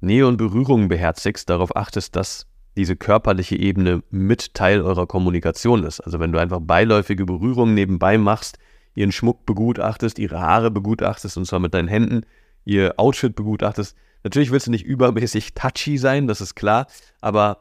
Nähe 0.00 0.26
und 0.26 0.36
Berührungen 0.36 0.88
beherzigst, 0.88 1.50
darauf 1.50 1.76
achtest, 1.76 2.16
dass 2.16 2.46
diese 2.76 2.96
körperliche 2.96 3.56
Ebene 3.56 4.02
mit 4.10 4.54
Teil 4.54 4.80
eurer 4.80 5.06
Kommunikation 5.06 5.84
ist. 5.84 6.00
Also 6.00 6.20
wenn 6.20 6.32
du 6.32 6.38
einfach 6.38 6.60
beiläufige 6.60 7.24
Berührungen 7.24 7.74
nebenbei 7.74 8.18
machst, 8.18 8.58
ihren 8.94 9.12
Schmuck 9.12 9.46
begutachtest, 9.46 10.18
ihre 10.18 10.40
Haare 10.40 10.70
begutachtest 10.70 11.36
und 11.36 11.46
zwar 11.46 11.60
mit 11.60 11.74
deinen 11.74 11.88
Händen, 11.88 12.22
ihr 12.64 12.94
Outfit 12.96 13.34
begutachtest. 13.34 13.96
Natürlich 14.25 14.50
willst 14.50 14.66
du 14.66 14.71
nicht 14.71 14.85
übermäßig 14.85 15.54
touchy 15.54 15.99
sein, 15.99 16.26
das 16.26 16.40
ist 16.40 16.54
klar, 16.54 16.87
aber 17.21 17.59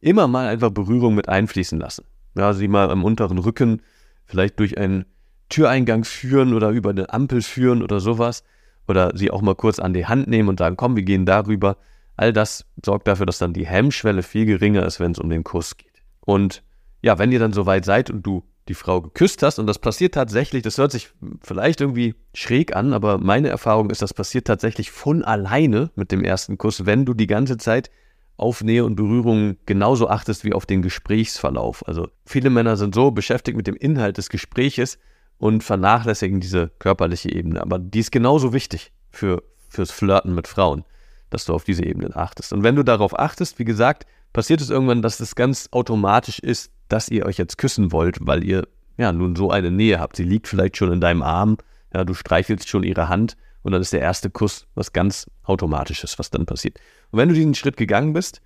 immer 0.00 0.26
mal 0.26 0.48
einfach 0.48 0.70
Berührung 0.70 1.14
mit 1.14 1.28
einfließen 1.28 1.78
lassen. 1.78 2.04
Ja, 2.36 2.52
sie 2.52 2.68
mal 2.68 2.90
am 2.90 3.04
unteren 3.04 3.38
Rücken, 3.38 3.82
vielleicht 4.26 4.58
durch 4.58 4.76
einen 4.76 5.06
Türeingang 5.48 6.04
führen 6.04 6.54
oder 6.54 6.70
über 6.70 6.90
eine 6.90 7.12
Ampel 7.12 7.42
führen 7.42 7.82
oder 7.82 8.00
sowas. 8.00 8.44
Oder 8.88 9.16
sie 9.16 9.30
auch 9.30 9.42
mal 9.42 9.54
kurz 9.54 9.78
an 9.78 9.92
die 9.92 10.06
Hand 10.06 10.26
nehmen 10.26 10.48
und 10.48 10.58
sagen, 10.58 10.76
komm, 10.76 10.96
wir 10.96 11.04
gehen 11.04 11.26
darüber. 11.26 11.76
All 12.16 12.32
das 12.32 12.66
sorgt 12.84 13.06
dafür, 13.06 13.26
dass 13.26 13.38
dann 13.38 13.52
die 13.52 13.66
Hemmschwelle 13.66 14.22
viel 14.22 14.46
geringer 14.46 14.84
ist, 14.84 14.98
wenn 14.98 15.12
es 15.12 15.18
um 15.18 15.30
den 15.30 15.44
Kuss 15.44 15.76
geht. 15.76 16.02
Und 16.20 16.62
ja, 17.02 17.18
wenn 17.18 17.30
ihr 17.30 17.38
dann 17.38 17.52
soweit 17.52 17.84
seid 17.84 18.10
und 18.10 18.26
du 18.26 18.42
die 18.68 18.74
Frau 18.74 19.00
geküsst 19.00 19.42
hast, 19.42 19.58
und 19.58 19.66
das 19.66 19.78
passiert 19.78 20.14
tatsächlich, 20.14 20.62
das 20.62 20.78
hört 20.78 20.92
sich 20.92 21.10
vielleicht 21.42 21.80
irgendwie 21.80 22.14
schräg 22.34 22.76
an, 22.76 22.92
aber 22.92 23.18
meine 23.18 23.48
Erfahrung 23.48 23.90
ist, 23.90 24.02
das 24.02 24.14
passiert 24.14 24.46
tatsächlich 24.46 24.90
von 24.90 25.24
alleine 25.24 25.90
mit 25.96 26.12
dem 26.12 26.22
ersten 26.22 26.58
Kuss, 26.58 26.86
wenn 26.86 27.04
du 27.04 27.14
die 27.14 27.26
ganze 27.26 27.56
Zeit 27.56 27.90
auf 28.36 28.62
Nähe 28.64 28.84
und 28.84 28.96
Berührung 28.96 29.56
genauso 29.66 30.08
achtest 30.08 30.44
wie 30.44 30.54
auf 30.54 30.64
den 30.64 30.80
Gesprächsverlauf. 30.80 31.86
Also 31.86 32.08
viele 32.24 32.48
Männer 32.48 32.76
sind 32.78 32.94
so 32.94 33.10
beschäftigt 33.10 33.56
mit 33.56 33.66
dem 33.66 33.76
Inhalt 33.76 34.16
des 34.16 34.30
Gespräches 34.30 34.98
und 35.36 35.62
vernachlässigen 35.62 36.40
diese 36.40 36.70
körperliche 36.78 37.30
Ebene. 37.30 37.60
Aber 37.60 37.78
die 37.78 37.98
ist 37.98 38.12
genauso 38.12 38.54
wichtig 38.54 38.92
für, 39.10 39.42
fürs 39.68 39.90
Flirten 39.90 40.34
mit 40.34 40.48
Frauen, 40.48 40.84
dass 41.28 41.44
du 41.44 41.52
auf 41.52 41.64
diese 41.64 41.84
Ebene 41.84 42.16
achtest. 42.16 42.54
Und 42.54 42.62
wenn 42.62 42.76
du 42.76 42.82
darauf 42.82 43.18
achtest, 43.18 43.58
wie 43.58 43.64
gesagt, 43.64 44.06
passiert 44.32 44.60
es 44.60 44.70
irgendwann, 44.70 45.02
dass 45.02 45.20
es 45.20 45.34
ganz 45.34 45.68
automatisch 45.72 46.38
ist, 46.38 46.72
dass 46.88 47.08
ihr 47.08 47.26
euch 47.26 47.38
jetzt 47.38 47.58
küssen 47.58 47.92
wollt, 47.92 48.18
weil 48.20 48.44
ihr 48.44 48.66
ja 48.96 49.12
nun 49.12 49.36
so 49.36 49.50
eine 49.50 49.70
Nähe 49.70 49.98
habt. 49.98 50.16
Sie 50.16 50.24
liegt 50.24 50.48
vielleicht 50.48 50.76
schon 50.76 50.92
in 50.92 51.00
deinem 51.00 51.22
Arm, 51.22 51.56
ja, 51.94 52.04
du 52.04 52.14
streichelst 52.14 52.68
schon 52.68 52.82
ihre 52.82 53.08
Hand 53.08 53.36
und 53.62 53.72
dann 53.72 53.80
ist 53.80 53.92
der 53.92 54.00
erste 54.00 54.30
Kuss 54.30 54.66
was 54.74 54.92
ganz 54.92 55.30
Automatisches, 55.44 56.18
was 56.18 56.30
dann 56.30 56.46
passiert. 56.46 56.78
Und 57.10 57.18
wenn 57.18 57.28
du 57.28 57.34
diesen 57.34 57.54
Schritt 57.54 57.76
gegangen 57.76 58.12
bist, 58.12 58.40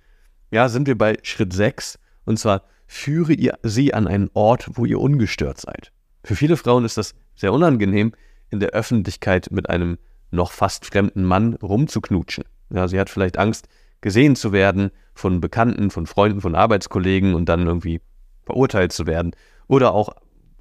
ja, 0.51 0.69
sind 0.69 0.87
wir 0.87 0.97
bei 0.97 1.17
Schritt 1.23 1.53
6 1.53 1.99
und 2.25 2.39
zwar 2.39 2.63
führe 2.87 3.33
ihr 3.33 3.57
sie 3.63 3.93
an 3.93 4.07
einen 4.07 4.29
Ort, 4.33 4.69
wo 4.73 4.85
ihr 4.85 4.99
ungestört 4.99 5.59
seid. 5.59 5.91
Für 6.23 6.35
viele 6.35 6.57
Frauen 6.57 6.85
ist 6.85 6.97
das 6.97 7.13
sehr 7.35 7.53
unangenehm, 7.53 8.13
in 8.49 8.59
der 8.59 8.69
Öffentlichkeit 8.69 9.49
mit 9.51 9.69
einem 9.69 9.97
noch 10.31 10.51
fast 10.51 10.85
fremden 10.85 11.23
Mann 11.23 11.55
rumzuknutschen. 11.55 12.45
Ja, 12.69 12.87
sie 12.87 12.99
hat 12.99 13.09
vielleicht 13.09 13.37
Angst, 13.37 13.67
gesehen 14.05 14.35
zu 14.35 14.51
werden 14.51 14.91
von 15.15 15.41
Bekannten, 15.41 15.89
von 15.89 16.05
Freunden, 16.05 16.39
von 16.39 16.53
Arbeitskollegen 16.53 17.33
und 17.33 17.49
dann 17.49 17.65
irgendwie 17.65 18.01
verurteilt 18.45 18.91
zu 18.93 19.07
werden. 19.07 19.31
Oder 19.65 19.95
auch 19.95 20.09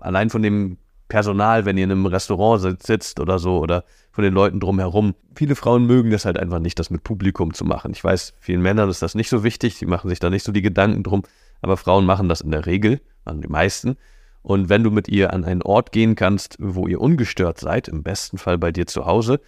allein 0.00 0.30
von 0.30 0.40
dem 0.40 0.78
Personal, 1.08 1.66
wenn 1.66 1.76
ihr 1.76 1.84
in 1.84 1.90
einem 1.90 2.06
Restaurant 2.06 2.82
sitzt 2.82 3.20
oder 3.20 3.38
so, 3.38 3.58
oder 3.58 3.84
von 4.12 4.24
den 4.24 4.32
Leuten 4.32 4.60
drumherum. 4.60 5.14
Viele 5.36 5.56
Frauen 5.56 5.84
mögen 5.84 6.10
das 6.10 6.24
halt 6.24 6.38
einfach 6.38 6.58
nicht, 6.58 6.78
das 6.78 6.88
mit 6.88 7.04
Publikum 7.04 7.52
zu 7.52 7.66
machen. 7.66 7.92
Ich 7.92 8.02
weiß, 8.02 8.32
vielen 8.40 8.62
Männern 8.62 8.88
ist 8.88 9.02
das 9.02 9.14
nicht 9.14 9.28
so 9.28 9.44
wichtig, 9.44 9.78
die 9.78 9.84
machen 9.84 10.08
sich 10.08 10.20
da 10.20 10.30
nicht 10.30 10.44
so 10.44 10.50
die 10.50 10.62
Gedanken 10.62 11.02
drum, 11.02 11.22
aber 11.60 11.76
Frauen 11.76 12.06
machen 12.06 12.30
das 12.30 12.40
in 12.40 12.50
der 12.50 12.64
Regel, 12.64 13.02
an 13.26 13.42
die 13.42 13.48
meisten. 13.48 13.98
Und 14.40 14.70
wenn 14.70 14.82
du 14.82 14.90
mit 14.90 15.06
ihr 15.06 15.34
an 15.34 15.44
einen 15.44 15.60
Ort 15.60 15.92
gehen 15.92 16.14
kannst, 16.14 16.56
wo 16.60 16.88
ihr 16.88 16.98
ungestört 16.98 17.60
seid, 17.60 17.88
im 17.88 18.02
besten 18.02 18.38
Fall 18.38 18.56
bei 18.56 18.72
dir 18.72 18.86
zu 18.86 19.04
Hause, 19.04 19.38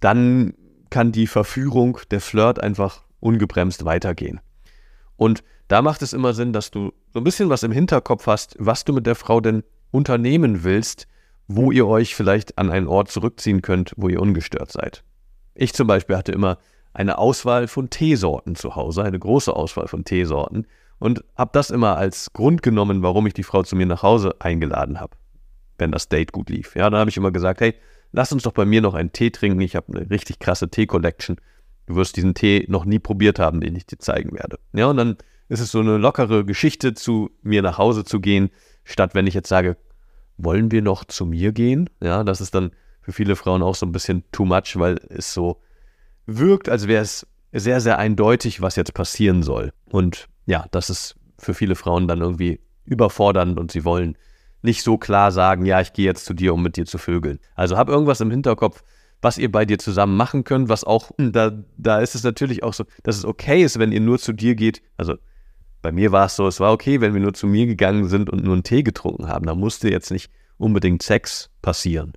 dann 0.00 0.54
kann 0.90 1.12
die 1.12 1.28
Verführung, 1.28 1.98
der 2.10 2.20
Flirt 2.20 2.60
einfach 2.60 3.04
ungebremst 3.22 3.84
weitergehen. 3.84 4.40
Und 5.16 5.42
da 5.68 5.80
macht 5.80 6.02
es 6.02 6.12
immer 6.12 6.34
Sinn, 6.34 6.52
dass 6.52 6.70
du 6.70 6.92
so 7.12 7.20
ein 7.20 7.24
bisschen 7.24 7.48
was 7.48 7.62
im 7.62 7.72
Hinterkopf 7.72 8.26
hast, 8.26 8.56
was 8.58 8.84
du 8.84 8.92
mit 8.92 9.06
der 9.06 9.14
Frau 9.14 9.40
denn 9.40 9.62
unternehmen 9.90 10.64
willst, 10.64 11.06
wo 11.46 11.70
ihr 11.70 11.86
euch 11.86 12.14
vielleicht 12.14 12.58
an 12.58 12.70
einen 12.70 12.88
Ort 12.88 13.10
zurückziehen 13.10 13.62
könnt, 13.62 13.92
wo 13.96 14.08
ihr 14.08 14.20
ungestört 14.20 14.72
seid. 14.72 15.04
Ich 15.54 15.72
zum 15.74 15.86
Beispiel 15.86 16.16
hatte 16.16 16.32
immer 16.32 16.58
eine 16.94 17.18
Auswahl 17.18 17.68
von 17.68 17.90
Teesorten 17.90 18.54
zu 18.54 18.76
Hause, 18.76 19.02
eine 19.02 19.18
große 19.18 19.54
Auswahl 19.54 19.88
von 19.88 20.04
Teesorten 20.04 20.66
und 20.98 21.24
habe 21.36 21.50
das 21.52 21.70
immer 21.70 21.96
als 21.96 22.32
Grund 22.32 22.62
genommen, 22.62 23.02
warum 23.02 23.26
ich 23.26 23.34
die 23.34 23.42
Frau 23.42 23.62
zu 23.62 23.76
mir 23.76 23.86
nach 23.86 24.02
Hause 24.02 24.36
eingeladen 24.40 25.00
habe, 25.00 25.16
wenn 25.78 25.92
das 25.92 26.08
Date 26.08 26.32
gut 26.32 26.50
lief. 26.50 26.74
Ja, 26.76 26.90
dann 26.90 27.00
habe 27.00 27.10
ich 27.10 27.16
immer 27.16 27.32
gesagt, 27.32 27.60
hey, 27.60 27.74
lass 28.12 28.32
uns 28.32 28.42
doch 28.42 28.52
bei 28.52 28.64
mir 28.64 28.80
noch 28.80 28.94
einen 28.94 29.12
Tee 29.12 29.30
trinken. 29.30 29.60
Ich 29.60 29.76
habe 29.76 29.94
eine 29.94 30.10
richtig 30.10 30.38
krasse 30.38 30.68
Tee-Collection. 30.68 31.36
Du 31.86 31.96
wirst 31.96 32.16
diesen 32.16 32.34
Tee 32.34 32.66
noch 32.68 32.84
nie 32.84 32.98
probiert 32.98 33.38
haben, 33.38 33.60
den 33.60 33.76
ich 33.76 33.86
dir 33.86 33.98
zeigen 33.98 34.32
werde. 34.32 34.58
Ja, 34.72 34.86
und 34.86 34.96
dann 34.96 35.16
ist 35.48 35.60
es 35.60 35.70
so 35.70 35.80
eine 35.80 35.98
lockere 35.98 36.44
Geschichte, 36.44 36.94
zu 36.94 37.30
mir 37.42 37.62
nach 37.62 37.78
Hause 37.78 38.04
zu 38.04 38.20
gehen, 38.20 38.50
statt 38.84 39.14
wenn 39.14 39.26
ich 39.26 39.34
jetzt 39.34 39.48
sage, 39.48 39.76
wollen 40.36 40.70
wir 40.70 40.82
noch 40.82 41.04
zu 41.04 41.26
mir 41.26 41.52
gehen? 41.52 41.90
Ja, 42.00 42.24
das 42.24 42.40
ist 42.40 42.54
dann 42.54 42.72
für 43.00 43.12
viele 43.12 43.36
Frauen 43.36 43.62
auch 43.62 43.74
so 43.74 43.84
ein 43.84 43.92
bisschen 43.92 44.24
too 44.32 44.44
much, 44.44 44.76
weil 44.76 44.98
es 45.08 45.34
so 45.34 45.60
wirkt, 46.26 46.68
als 46.68 46.86
wäre 46.86 47.02
es 47.02 47.26
sehr, 47.52 47.80
sehr 47.80 47.98
eindeutig, 47.98 48.62
was 48.62 48.76
jetzt 48.76 48.94
passieren 48.94 49.42
soll. 49.42 49.72
Und 49.90 50.28
ja, 50.46 50.66
das 50.70 50.88
ist 50.88 51.16
für 51.38 51.54
viele 51.54 51.74
Frauen 51.74 52.08
dann 52.08 52.20
irgendwie 52.20 52.60
überfordernd 52.84 53.58
und 53.58 53.72
sie 53.72 53.84
wollen 53.84 54.16
nicht 54.62 54.82
so 54.82 54.96
klar 54.96 55.32
sagen, 55.32 55.66
ja, 55.66 55.80
ich 55.80 55.92
gehe 55.92 56.04
jetzt 56.04 56.24
zu 56.24 56.34
dir, 56.34 56.54
um 56.54 56.62
mit 56.62 56.76
dir 56.76 56.86
zu 56.86 56.98
vögeln. 56.98 57.40
Also 57.54 57.76
hab 57.76 57.88
irgendwas 57.88 58.20
im 58.20 58.30
Hinterkopf, 58.30 58.82
was 59.22 59.38
ihr 59.38 59.50
bei 59.50 59.64
dir 59.64 59.78
zusammen 59.78 60.16
machen 60.16 60.44
könnt, 60.44 60.68
was 60.68 60.84
auch, 60.84 61.12
da, 61.16 61.52
da 61.78 62.00
ist 62.00 62.14
es 62.14 62.24
natürlich 62.24 62.62
auch 62.64 62.74
so, 62.74 62.84
dass 63.04 63.16
es 63.16 63.24
okay 63.24 63.62
ist, 63.62 63.78
wenn 63.78 63.92
ihr 63.92 64.00
nur 64.00 64.18
zu 64.18 64.32
dir 64.32 64.56
geht. 64.56 64.82
Also 64.96 65.14
bei 65.80 65.92
mir 65.92 66.12
war 66.12 66.26
es 66.26 66.36
so, 66.36 66.46
es 66.46 66.60
war 66.60 66.72
okay, 66.72 67.00
wenn 67.00 67.14
wir 67.14 67.20
nur 67.20 67.32
zu 67.32 67.46
mir 67.46 67.66
gegangen 67.66 68.08
sind 68.08 68.28
und 68.28 68.44
nur 68.44 68.54
einen 68.54 68.64
Tee 68.64 68.82
getrunken 68.82 69.28
haben. 69.28 69.46
Da 69.46 69.54
musste 69.54 69.88
jetzt 69.88 70.10
nicht 70.10 70.30
unbedingt 70.58 71.02
Sex 71.02 71.50
passieren. 71.62 72.12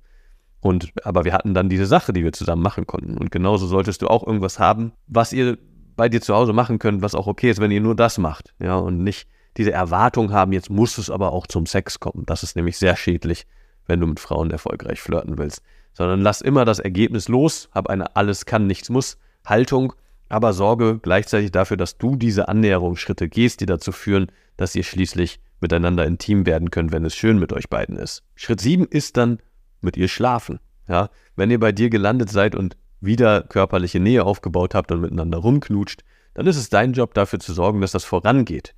Und, 0.60 0.92
aber 1.04 1.24
wir 1.24 1.32
hatten 1.32 1.54
dann 1.54 1.68
diese 1.68 1.86
Sache, 1.86 2.12
die 2.12 2.24
wir 2.24 2.32
zusammen 2.32 2.62
machen 2.62 2.86
konnten. 2.86 3.16
Und 3.16 3.30
genauso 3.30 3.66
solltest 3.66 4.02
du 4.02 4.08
auch 4.08 4.26
irgendwas 4.26 4.58
haben, 4.58 4.92
was 5.06 5.32
ihr 5.32 5.58
bei 5.96 6.08
dir 6.08 6.20
zu 6.20 6.34
Hause 6.34 6.52
machen 6.52 6.80
könnt, 6.80 7.02
was 7.02 7.14
auch 7.14 7.28
okay 7.28 7.50
ist, 7.50 7.60
wenn 7.60 7.70
ihr 7.70 7.80
nur 7.80 7.94
das 7.94 8.18
macht. 8.18 8.52
Ja, 8.58 8.76
und 8.76 9.02
nicht 9.02 9.28
diese 9.56 9.72
Erwartung 9.72 10.32
haben, 10.32 10.52
jetzt 10.52 10.70
muss 10.70 10.98
es 10.98 11.08
aber 11.08 11.32
auch 11.32 11.46
zum 11.46 11.66
Sex 11.66 12.00
kommen. 12.00 12.24
Das 12.26 12.42
ist 12.42 12.56
nämlich 12.56 12.76
sehr 12.78 12.96
schädlich, 12.96 13.46
wenn 13.86 14.00
du 14.00 14.06
mit 14.06 14.20
Frauen 14.20 14.50
erfolgreich 14.50 15.00
flirten 15.00 15.38
willst. 15.38 15.62
Sondern 15.96 16.20
lass 16.20 16.40
immer 16.40 16.64
das 16.64 16.78
Ergebnis 16.78 17.28
los, 17.28 17.68
hab 17.72 17.88
eine 17.88 18.16
alles 18.16 18.44
kann, 18.44 18.66
nichts 18.66 18.90
muss 18.90 19.16
Haltung 19.44 19.94
aber 20.28 20.52
sorge 20.52 20.98
gleichzeitig 21.00 21.52
dafür, 21.52 21.76
dass 21.76 21.98
du 21.98 22.16
diese 22.16 22.48
Annäherungsschritte 22.48 23.28
gehst, 23.28 23.60
die 23.60 23.66
dazu 23.66 23.92
führen, 23.92 24.26
dass 24.56 24.74
ihr 24.74 24.82
schließlich 24.82 25.40
miteinander 25.60 26.04
intim 26.04 26.46
werden 26.46 26.70
könnt, 26.70 26.92
wenn 26.92 27.04
es 27.04 27.14
schön 27.14 27.38
mit 27.38 27.52
euch 27.52 27.68
beiden 27.68 27.96
ist. 27.96 28.22
Schritt 28.34 28.60
7 28.60 28.86
ist 28.86 29.16
dann 29.16 29.38
mit 29.80 29.96
ihr 29.96 30.08
schlafen. 30.08 30.58
Ja, 30.88 31.10
wenn 31.34 31.50
ihr 31.50 31.58
bei 31.58 31.72
dir 31.72 31.90
gelandet 31.90 32.30
seid 32.30 32.54
und 32.54 32.76
wieder 33.00 33.42
körperliche 33.42 34.00
Nähe 34.00 34.24
aufgebaut 34.24 34.74
habt 34.74 34.92
und 34.92 35.00
miteinander 35.00 35.38
rumknutscht, 35.38 36.02
dann 36.34 36.46
ist 36.46 36.56
es 36.56 36.68
dein 36.68 36.92
Job 36.92 37.14
dafür 37.14 37.38
zu 37.38 37.52
sorgen, 37.52 37.80
dass 37.80 37.92
das 37.92 38.04
vorangeht. 38.04 38.74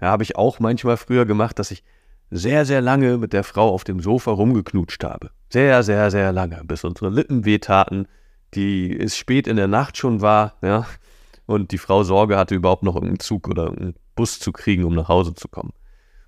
Ja, 0.00 0.08
habe 0.08 0.22
ich 0.22 0.36
auch 0.36 0.60
manchmal 0.60 0.96
früher 0.96 1.26
gemacht, 1.26 1.58
dass 1.58 1.70
ich 1.70 1.84
sehr, 2.34 2.64
sehr 2.64 2.80
lange 2.80 3.18
mit 3.18 3.34
der 3.34 3.44
Frau 3.44 3.68
auf 3.68 3.84
dem 3.84 4.00
Sofa 4.00 4.30
rumgeknutscht 4.30 5.04
habe. 5.04 5.30
Sehr, 5.50 5.82
sehr, 5.82 6.10
sehr 6.10 6.32
lange, 6.32 6.62
bis 6.64 6.82
unsere 6.82 7.10
Lippen 7.10 7.44
wehtaten, 7.44 8.08
die 8.54 8.98
es 8.98 9.18
spät 9.18 9.46
in 9.46 9.56
der 9.56 9.68
Nacht 9.68 9.98
schon 9.98 10.22
war, 10.22 10.54
ja, 10.62 10.86
und 11.44 11.72
die 11.72 11.78
Frau 11.78 12.04
Sorge 12.04 12.38
hatte, 12.38 12.54
überhaupt 12.54 12.84
noch 12.84 12.96
einen 12.96 13.20
Zug 13.20 13.48
oder 13.48 13.68
einen 13.68 13.94
Bus 14.14 14.40
zu 14.40 14.50
kriegen, 14.50 14.84
um 14.84 14.94
nach 14.94 15.08
Hause 15.08 15.34
zu 15.34 15.48
kommen. 15.48 15.74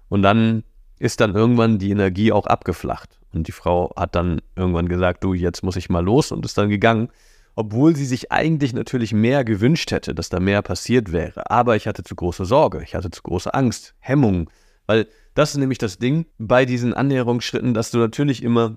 Und 0.09 0.21
dann 0.21 0.65
ist 0.99 1.21
dann 1.21 1.35
irgendwann 1.35 1.79
die 1.79 1.91
Energie 1.91 2.33
auch 2.33 2.47
abgeflacht. 2.47 3.19
Und 3.33 3.49
die 3.49 3.53
Frau 3.53 3.91
hat 3.97 4.15
dann 4.15 4.43
irgendwann 4.57 4.89
gesagt, 4.89 5.25
du, 5.25 5.33
jetzt 5.33 5.63
muss 5.63 5.77
ich 5.77 5.89
mal 5.89 6.05
los 6.05 6.33
und 6.33 6.45
ist 6.45 6.59
dann 6.59 6.69
gegangen, 6.69 7.09
obwohl 7.57 7.97
sie 7.97 8.05
sich 8.05 8.31
eigentlich 8.31 8.75
natürlich 8.75 9.15
mehr 9.15 9.43
gewünscht 9.43 9.91
hätte, 9.91 10.15
dass 10.15 10.29
da 10.29 10.39
mehr 10.39 10.61
passiert 10.61 11.13
wäre. 11.13 11.51
Aber 11.51 11.77
ich 11.77 11.87
hatte 11.87 12.03
zu 12.05 12.15
große 12.15 12.45
Sorge, 12.45 12.83
ich 12.83 12.95
hatte 12.95 13.11
zu 13.11 13.23
große 13.23 13.55
Angst, 13.55 13.95
Hemmung, 14.01 14.51
weil 14.87 15.07
das 15.35 15.51
ist 15.51 15.57
nämlich 15.57 15.79
das 15.79 15.99
Ding 15.99 16.27
bei 16.39 16.65
diesen 16.65 16.95
Annäherungsschritten, 16.95 17.75
dass 17.75 17.91
du 17.91 17.99
natürlich 17.99 18.43
immer 18.43 18.77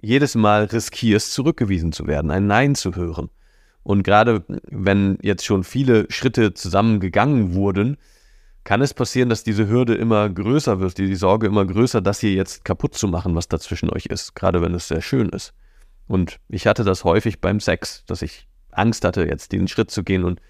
jedes 0.00 0.34
Mal 0.34 0.64
riskierst, 0.64 1.32
zurückgewiesen 1.32 1.92
zu 1.92 2.06
werden, 2.06 2.30
ein 2.30 2.46
Nein 2.46 2.74
zu 2.74 2.94
hören. 2.94 3.30
Und 3.82 4.02
gerade 4.02 4.44
wenn 4.68 5.16
jetzt 5.22 5.44
schon 5.44 5.64
viele 5.64 6.06
Schritte 6.10 6.54
zusammengegangen 6.54 7.54
wurden, 7.54 7.96
kann 8.64 8.82
es 8.82 8.92
passieren, 8.92 9.28
dass 9.28 9.44
diese 9.44 9.68
Hürde 9.68 9.94
immer 9.94 10.28
größer 10.28 10.80
wird, 10.80 10.98
die, 10.98 11.14
Sorge 11.14 11.46
immer 11.46 11.64
größer, 11.64 12.02
das 12.02 12.18
hier 12.18 12.32
jetzt 12.32 12.64
kaputt 12.64 12.94
zu 12.94 13.06
machen, 13.06 13.36
was 13.36 13.46
dazwischen 13.46 13.88
euch 13.90 14.06
ist, 14.06 14.34
gerade 14.34 14.60
wenn 14.60 14.74
es 14.74 14.88
sehr 14.88 15.02
schön 15.02 15.28
ist. 15.28 15.54
Und 16.08 16.40
ich 16.48 16.66
hatte 16.66 16.82
das 16.82 17.04
häufig 17.04 17.40
beim 17.40 17.60
Sex, 17.60 18.04
dass 18.06 18.22
ich 18.22 18.48
Angst 18.72 19.04
hatte, 19.04 19.24
jetzt 19.24 19.52
den 19.52 19.68
Schritt 19.68 19.92
zu 19.92 20.02
gehen 20.02 20.24
und 20.24 20.40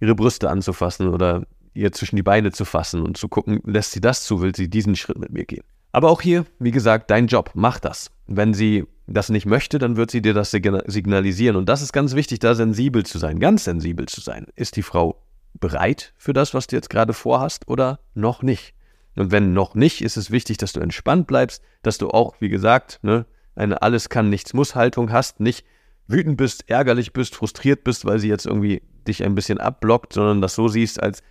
ihre 0.00 0.14
Brüste 0.14 0.50
anzufassen 0.50 1.08
oder 1.08 1.46
ihr 1.74 1.92
zwischen 1.92 2.16
die 2.16 2.22
Beine 2.22 2.52
zu 2.52 2.64
fassen 2.64 3.02
und 3.02 3.16
zu 3.16 3.28
gucken, 3.28 3.60
lässt 3.64 3.92
sie 3.92 4.00
das 4.00 4.24
zu, 4.24 4.40
will 4.40 4.54
sie 4.54 4.68
diesen 4.68 4.96
Schritt 4.96 5.18
mit 5.18 5.32
mir 5.32 5.44
gehen. 5.44 5.64
Aber 5.92 6.10
auch 6.10 6.22
hier, 6.22 6.46
wie 6.58 6.70
gesagt, 6.70 7.10
dein 7.10 7.26
Job, 7.26 7.50
mach 7.54 7.78
das. 7.78 8.10
Wenn 8.26 8.54
sie 8.54 8.84
das 9.06 9.28
nicht 9.28 9.46
möchte, 9.46 9.78
dann 9.78 9.96
wird 9.96 10.10
sie 10.10 10.22
dir 10.22 10.32
das 10.32 10.50
signalisieren. 10.50 11.56
Und 11.56 11.68
das 11.68 11.82
ist 11.82 11.92
ganz 11.92 12.14
wichtig, 12.14 12.38
da 12.38 12.54
sensibel 12.54 13.04
zu 13.04 13.18
sein, 13.18 13.40
ganz 13.40 13.64
sensibel 13.64 14.06
zu 14.06 14.20
sein. 14.20 14.46
Ist 14.56 14.76
die 14.76 14.82
Frau 14.82 15.22
bereit 15.54 16.14
für 16.16 16.32
das, 16.32 16.54
was 16.54 16.66
du 16.66 16.76
jetzt 16.76 16.88
gerade 16.88 17.12
vorhast 17.12 17.68
oder 17.68 18.00
noch 18.14 18.42
nicht? 18.42 18.74
Und 19.16 19.30
wenn 19.30 19.52
noch 19.52 19.74
nicht, 19.74 20.00
ist 20.00 20.16
es 20.16 20.30
wichtig, 20.30 20.56
dass 20.56 20.72
du 20.72 20.80
entspannt 20.80 21.26
bleibst, 21.26 21.62
dass 21.82 21.98
du 21.98 22.08
auch, 22.08 22.36
wie 22.40 22.48
gesagt, 22.48 23.00
ne, 23.02 23.26
eine 23.54 23.82
alles 23.82 24.08
kann, 24.08 24.30
nichts 24.30 24.54
muss 24.54 24.74
Haltung 24.74 25.12
hast, 25.12 25.40
nicht 25.40 25.66
wütend 26.06 26.38
bist, 26.38 26.70
ärgerlich 26.70 27.12
bist, 27.12 27.34
frustriert 27.34 27.84
bist, 27.84 28.06
weil 28.06 28.18
sie 28.18 28.28
jetzt 28.28 28.46
irgendwie 28.46 28.82
dich 29.06 29.22
ein 29.24 29.34
bisschen 29.34 29.58
abblockt, 29.58 30.14
sondern 30.14 30.40
das 30.40 30.54
so 30.54 30.68
siehst 30.68 31.02
als 31.02 31.22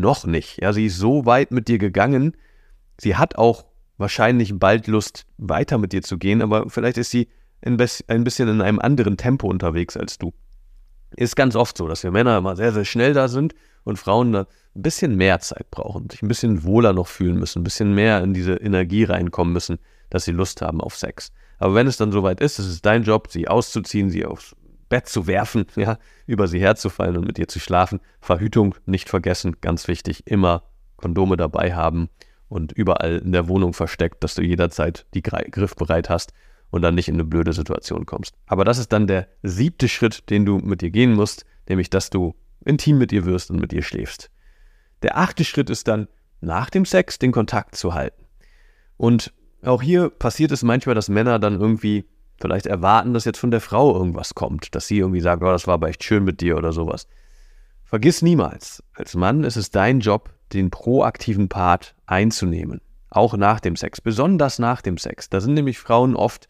noch 0.00 0.26
nicht. 0.26 0.60
Ja, 0.60 0.72
sie 0.72 0.86
ist 0.86 0.98
so 0.98 1.26
weit 1.26 1.50
mit 1.50 1.68
dir 1.68 1.78
gegangen. 1.78 2.36
Sie 2.98 3.16
hat 3.16 3.36
auch 3.36 3.66
wahrscheinlich 3.98 4.58
bald 4.58 4.86
Lust, 4.86 5.26
weiter 5.38 5.78
mit 5.78 5.92
dir 5.92 6.02
zu 6.02 6.18
gehen, 6.18 6.42
aber 6.42 6.68
vielleicht 6.68 6.98
ist 6.98 7.10
sie 7.10 7.28
ein 7.64 7.76
bisschen 7.76 8.48
in 8.48 8.60
einem 8.60 8.80
anderen 8.80 9.16
Tempo 9.16 9.48
unterwegs 9.48 9.96
als 9.96 10.18
du. 10.18 10.32
Ist 11.14 11.36
ganz 11.36 11.54
oft 11.54 11.76
so, 11.76 11.86
dass 11.86 12.02
wir 12.02 12.10
Männer 12.10 12.38
immer 12.38 12.56
sehr, 12.56 12.72
sehr 12.72 12.84
schnell 12.84 13.12
da 13.12 13.28
sind 13.28 13.54
und 13.84 13.98
Frauen 13.98 14.34
ein 14.34 14.46
bisschen 14.74 15.16
mehr 15.16 15.40
Zeit 15.40 15.70
brauchen, 15.70 16.08
sich 16.10 16.22
ein 16.22 16.28
bisschen 16.28 16.64
wohler 16.64 16.92
noch 16.92 17.06
fühlen 17.06 17.38
müssen, 17.38 17.60
ein 17.60 17.64
bisschen 17.64 17.94
mehr 17.94 18.22
in 18.22 18.34
diese 18.34 18.54
Energie 18.54 19.04
reinkommen 19.04 19.52
müssen, 19.52 19.78
dass 20.10 20.24
sie 20.24 20.32
Lust 20.32 20.62
haben 20.62 20.80
auf 20.80 20.96
Sex. 20.96 21.32
Aber 21.58 21.74
wenn 21.74 21.86
es 21.86 21.96
dann 21.96 22.10
soweit 22.12 22.40
ist, 22.40 22.58
ist 22.58 22.66
es 22.66 22.82
dein 22.82 23.04
Job, 23.04 23.28
sie 23.30 23.46
auszuziehen, 23.46 24.10
sie 24.10 24.24
aufs 24.24 24.56
Bett 24.92 25.08
zu 25.08 25.26
werfen, 25.26 25.64
ja, 25.76 25.96
über 26.26 26.46
sie 26.46 26.60
herzufallen 26.60 27.16
und 27.16 27.26
mit 27.26 27.38
ihr 27.38 27.48
zu 27.48 27.58
schlafen. 27.58 28.00
Verhütung 28.20 28.74
nicht 28.84 29.08
vergessen, 29.08 29.56
ganz 29.62 29.88
wichtig, 29.88 30.26
immer 30.26 30.64
Kondome 30.96 31.38
dabei 31.38 31.74
haben 31.74 32.10
und 32.50 32.72
überall 32.72 33.16
in 33.16 33.32
der 33.32 33.48
Wohnung 33.48 33.72
versteckt, 33.72 34.22
dass 34.22 34.34
du 34.34 34.42
jederzeit 34.42 35.06
die 35.14 35.22
griffbereit 35.22 36.10
hast 36.10 36.34
und 36.68 36.82
dann 36.82 36.94
nicht 36.94 37.08
in 37.08 37.14
eine 37.14 37.24
blöde 37.24 37.54
Situation 37.54 38.04
kommst. 38.04 38.34
Aber 38.44 38.66
das 38.66 38.76
ist 38.76 38.92
dann 38.92 39.06
der 39.06 39.28
siebte 39.42 39.88
Schritt, 39.88 40.28
den 40.28 40.44
du 40.44 40.58
mit 40.58 40.82
dir 40.82 40.90
gehen 40.90 41.14
musst, 41.14 41.46
nämlich 41.66 41.88
dass 41.88 42.10
du 42.10 42.34
intim 42.62 42.98
mit 42.98 43.12
ihr 43.12 43.24
wirst 43.24 43.50
und 43.50 43.60
mit 43.60 43.72
ihr 43.72 43.82
schläfst. 43.82 44.30
Der 45.00 45.16
achte 45.16 45.46
Schritt 45.46 45.70
ist 45.70 45.88
dann, 45.88 46.06
nach 46.42 46.68
dem 46.68 46.84
Sex 46.84 47.18
den 47.18 47.32
Kontakt 47.32 47.76
zu 47.76 47.94
halten. 47.94 48.26
Und 48.98 49.32
auch 49.62 49.80
hier 49.80 50.10
passiert 50.10 50.52
es 50.52 50.62
manchmal, 50.62 50.94
dass 50.94 51.08
Männer 51.08 51.38
dann 51.38 51.58
irgendwie 51.58 52.04
vielleicht 52.40 52.66
erwarten, 52.66 53.14
dass 53.14 53.24
jetzt 53.24 53.38
von 53.38 53.50
der 53.50 53.60
Frau 53.60 53.94
irgendwas 53.94 54.34
kommt, 54.34 54.74
dass 54.74 54.86
sie 54.86 54.98
irgendwie 54.98 55.20
sagt, 55.20 55.42
oh, 55.42 55.50
das 55.50 55.66
war 55.66 55.74
aber 55.74 55.88
echt 55.88 56.04
schön 56.04 56.24
mit 56.24 56.40
dir 56.40 56.56
oder 56.56 56.72
sowas. 56.72 57.06
Vergiss 57.84 58.22
niemals, 58.22 58.82
als 58.94 59.14
Mann 59.14 59.44
ist 59.44 59.56
es 59.56 59.70
dein 59.70 60.00
Job, 60.00 60.30
den 60.52 60.70
proaktiven 60.70 61.48
Part 61.48 61.94
einzunehmen. 62.06 62.80
Auch 63.10 63.36
nach 63.36 63.60
dem 63.60 63.76
Sex, 63.76 64.00
besonders 64.00 64.58
nach 64.58 64.80
dem 64.80 64.96
Sex. 64.96 65.28
Da 65.28 65.40
sind 65.40 65.54
nämlich 65.54 65.78
Frauen 65.78 66.16
oft 66.16 66.48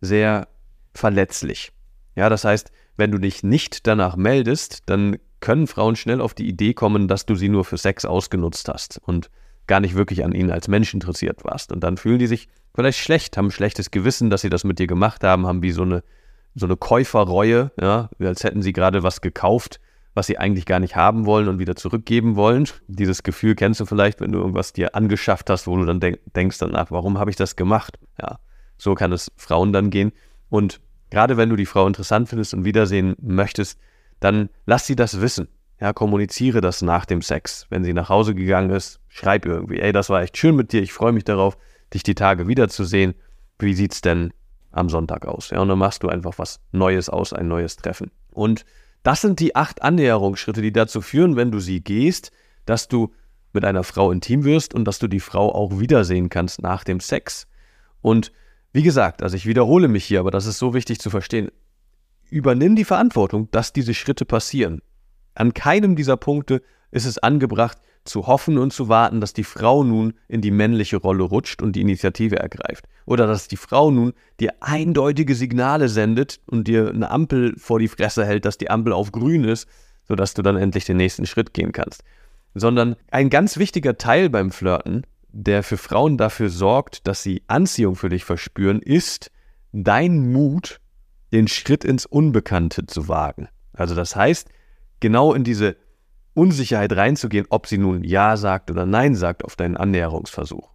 sehr 0.00 0.48
verletzlich. 0.94 1.72
Ja, 2.14 2.28
das 2.28 2.44
heißt, 2.44 2.70
wenn 2.96 3.10
du 3.10 3.18
dich 3.18 3.42
nicht 3.42 3.86
danach 3.86 4.16
meldest, 4.16 4.82
dann 4.86 5.16
können 5.40 5.66
Frauen 5.66 5.96
schnell 5.96 6.20
auf 6.20 6.34
die 6.34 6.48
Idee 6.48 6.74
kommen, 6.74 7.08
dass 7.08 7.26
du 7.26 7.34
sie 7.34 7.48
nur 7.48 7.64
für 7.64 7.78
Sex 7.78 8.04
ausgenutzt 8.04 8.68
hast 8.68 9.00
und 9.04 9.30
gar 9.66 9.80
nicht 9.80 9.94
wirklich 9.94 10.24
an 10.24 10.32
ihnen 10.32 10.50
als 10.50 10.68
Mensch 10.68 10.92
interessiert 10.94 11.44
warst. 11.44 11.72
Und 11.72 11.80
dann 11.80 11.96
fühlen 11.96 12.18
die 12.18 12.26
sich 12.26 12.48
vielleicht 12.74 12.98
schlecht, 12.98 13.36
haben 13.36 13.46
ein 13.46 13.52
schlechtes 13.52 13.90
Gewissen, 13.90 14.30
dass 14.30 14.42
sie 14.42 14.50
das 14.50 14.64
mit 14.64 14.78
dir 14.78 14.86
gemacht 14.86 15.24
haben, 15.24 15.46
haben 15.46 15.62
wie 15.62 15.72
so 15.72 15.82
eine, 15.82 16.02
so 16.54 16.66
eine 16.66 16.76
Käuferreue, 16.76 17.70
ja, 17.80 18.10
als 18.20 18.44
hätten 18.44 18.62
sie 18.62 18.72
gerade 18.72 19.02
was 19.02 19.20
gekauft, 19.20 19.80
was 20.14 20.26
sie 20.26 20.38
eigentlich 20.38 20.66
gar 20.66 20.80
nicht 20.80 20.96
haben 20.96 21.26
wollen 21.26 21.48
und 21.48 21.58
wieder 21.58 21.76
zurückgeben 21.76 22.36
wollen. 22.36 22.68
Dieses 22.86 23.22
Gefühl 23.22 23.54
kennst 23.54 23.80
du 23.80 23.86
vielleicht, 23.86 24.20
wenn 24.20 24.32
du 24.32 24.38
irgendwas 24.38 24.72
dir 24.72 24.94
angeschafft 24.94 25.50
hast, 25.50 25.66
wo 25.66 25.76
du 25.76 25.84
dann 25.84 26.00
denk 26.00 26.18
denkst 26.34 26.58
danach, 26.58 26.90
warum 26.90 27.18
habe 27.18 27.30
ich 27.30 27.36
das 27.36 27.56
gemacht? 27.56 27.98
Ja, 28.20 28.38
so 28.78 28.94
kann 28.94 29.12
es 29.12 29.30
Frauen 29.36 29.72
dann 29.72 29.90
gehen. 29.90 30.12
Und 30.48 30.80
gerade 31.10 31.36
wenn 31.36 31.50
du 31.50 31.56
die 31.56 31.66
Frau 31.66 31.86
interessant 31.86 32.28
findest 32.28 32.54
und 32.54 32.64
wiedersehen 32.64 33.16
möchtest, 33.20 33.78
dann 34.20 34.48
lass 34.64 34.86
sie 34.86 34.96
das 34.96 35.20
wissen. 35.20 35.48
Ja, 35.80 35.92
kommuniziere 35.92 36.60
das 36.60 36.80
nach 36.80 37.04
dem 37.04 37.20
Sex. 37.20 37.66
Wenn 37.68 37.84
sie 37.84 37.92
nach 37.92 38.08
Hause 38.08 38.34
gegangen 38.34 38.70
ist, 38.70 39.00
schreib 39.08 39.44
irgendwie, 39.44 39.78
ey, 39.78 39.92
das 39.92 40.08
war 40.08 40.22
echt 40.22 40.36
schön 40.36 40.56
mit 40.56 40.72
dir, 40.72 40.82
ich 40.82 40.92
freue 40.92 41.12
mich 41.12 41.24
darauf, 41.24 41.58
dich 41.92 42.02
die 42.02 42.14
Tage 42.14 42.48
wiederzusehen. 42.48 43.14
Wie 43.58 43.74
sieht's 43.74 44.00
denn 44.00 44.32
am 44.70 44.88
Sonntag 44.88 45.26
aus? 45.26 45.50
Ja, 45.50 45.60
und 45.60 45.68
dann 45.68 45.78
machst 45.78 46.02
du 46.02 46.08
einfach 46.08 46.38
was 46.38 46.60
Neues 46.72 47.08
aus, 47.08 47.32
ein 47.32 47.48
neues 47.48 47.76
Treffen. 47.76 48.10
Und 48.30 48.64
das 49.02 49.20
sind 49.20 49.38
die 49.38 49.54
acht 49.54 49.82
Annäherungsschritte, 49.82 50.62
die 50.62 50.72
dazu 50.72 51.00
führen, 51.00 51.36
wenn 51.36 51.50
du 51.50 51.60
sie 51.60 51.80
gehst, 51.80 52.32
dass 52.64 52.88
du 52.88 53.14
mit 53.52 53.64
einer 53.64 53.84
Frau 53.84 54.10
intim 54.10 54.44
wirst 54.44 54.74
und 54.74 54.84
dass 54.84 54.98
du 54.98 55.08
die 55.08 55.20
Frau 55.20 55.54
auch 55.54 55.78
wiedersehen 55.78 56.28
kannst 56.28 56.62
nach 56.62 56.84
dem 56.84 57.00
Sex. 57.00 57.46
Und 58.00 58.32
wie 58.72 58.82
gesagt, 58.82 59.22
also 59.22 59.36
ich 59.36 59.46
wiederhole 59.46 59.88
mich 59.88 60.04
hier, 60.04 60.20
aber 60.20 60.30
das 60.30 60.46
ist 60.46 60.58
so 60.58 60.74
wichtig 60.74 61.00
zu 61.00 61.10
verstehen. 61.10 61.50
Übernimm 62.28 62.76
die 62.76 62.84
Verantwortung, 62.84 63.50
dass 63.50 63.72
diese 63.72 63.94
Schritte 63.94 64.24
passieren. 64.24 64.82
An 65.36 65.54
keinem 65.54 65.96
dieser 65.96 66.16
Punkte 66.16 66.62
ist 66.90 67.06
es 67.06 67.18
angebracht, 67.18 67.78
zu 68.04 68.26
hoffen 68.26 68.58
und 68.58 68.72
zu 68.72 68.88
warten, 68.88 69.20
dass 69.20 69.32
die 69.32 69.44
Frau 69.44 69.82
nun 69.82 70.14
in 70.28 70.40
die 70.40 70.52
männliche 70.52 70.96
Rolle 70.96 71.24
rutscht 71.24 71.60
und 71.60 71.74
die 71.74 71.80
Initiative 71.80 72.36
ergreift. 72.36 72.86
Oder 73.04 73.26
dass 73.26 73.48
die 73.48 73.56
Frau 73.56 73.90
nun 73.90 74.12
dir 74.38 74.54
eindeutige 74.60 75.34
Signale 75.34 75.88
sendet 75.88 76.40
und 76.46 76.68
dir 76.68 76.88
eine 76.88 77.10
Ampel 77.10 77.54
vor 77.58 77.78
die 77.78 77.88
Fresse 77.88 78.24
hält, 78.24 78.44
dass 78.44 78.58
die 78.58 78.70
Ampel 78.70 78.92
auf 78.92 79.10
grün 79.10 79.44
ist, 79.44 79.68
sodass 80.06 80.34
du 80.34 80.42
dann 80.42 80.56
endlich 80.56 80.84
den 80.84 80.98
nächsten 80.98 81.26
Schritt 81.26 81.52
gehen 81.52 81.72
kannst. 81.72 82.04
Sondern 82.54 82.96
ein 83.10 83.28
ganz 83.28 83.58
wichtiger 83.58 83.98
Teil 83.98 84.30
beim 84.30 84.50
Flirten 84.52 85.02
der 85.36 85.62
für 85.62 85.76
Frauen 85.76 86.16
dafür 86.16 86.48
sorgt, 86.48 87.06
dass 87.06 87.22
sie 87.22 87.42
Anziehung 87.46 87.94
für 87.94 88.08
dich 88.08 88.24
verspüren, 88.24 88.80
ist 88.80 89.30
dein 89.72 90.32
Mut, 90.32 90.80
den 91.30 91.46
Schritt 91.46 91.84
ins 91.84 92.06
Unbekannte 92.06 92.86
zu 92.86 93.08
wagen. 93.08 93.48
Also 93.74 93.94
das 93.94 94.16
heißt, 94.16 94.48
genau 95.00 95.34
in 95.34 95.44
diese 95.44 95.76
Unsicherheit 96.34 96.92
reinzugehen, 96.92 97.46
ob 97.48 97.66
sie 97.66 97.78
nun 97.78 98.04
Ja 98.04 98.36
sagt 98.36 98.70
oder 98.70 98.86
Nein 98.86 99.14
sagt 99.14 99.44
auf 99.44 99.56
deinen 99.56 99.76
Annäherungsversuch. 99.76 100.70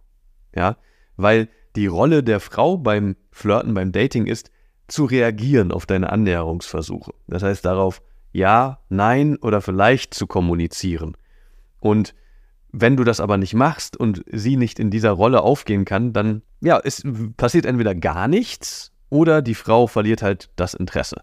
Ja, 0.54 0.76
weil 1.16 1.48
die 1.76 1.86
Rolle 1.86 2.22
der 2.22 2.40
Frau 2.40 2.76
beim 2.76 3.16
Flirten, 3.30 3.74
beim 3.74 3.92
Dating 3.92 4.26
ist, 4.26 4.50
zu 4.88 5.04
reagieren 5.04 5.72
auf 5.72 5.86
deine 5.86 6.10
Annäherungsversuche. 6.10 7.14
Das 7.26 7.42
heißt 7.42 7.64
darauf 7.64 8.02
Ja, 8.32 8.80
Nein 8.88 9.36
oder 9.36 9.60
vielleicht 9.60 10.14
zu 10.14 10.26
kommunizieren. 10.26 11.16
Und 11.80 12.14
wenn 12.72 12.96
du 12.96 13.04
das 13.04 13.20
aber 13.20 13.36
nicht 13.36 13.54
machst 13.54 13.96
und 13.96 14.24
sie 14.30 14.56
nicht 14.56 14.78
in 14.78 14.90
dieser 14.90 15.12
Rolle 15.12 15.42
aufgehen 15.42 15.84
kann, 15.84 16.12
dann 16.12 16.42
ja, 16.60 16.80
es 16.82 17.02
passiert 17.36 17.66
entweder 17.66 17.94
gar 17.94 18.28
nichts 18.28 18.92
oder 19.10 19.42
die 19.42 19.54
Frau 19.54 19.86
verliert 19.86 20.22
halt 20.22 20.50
das 20.56 20.74
Interesse. 20.74 21.22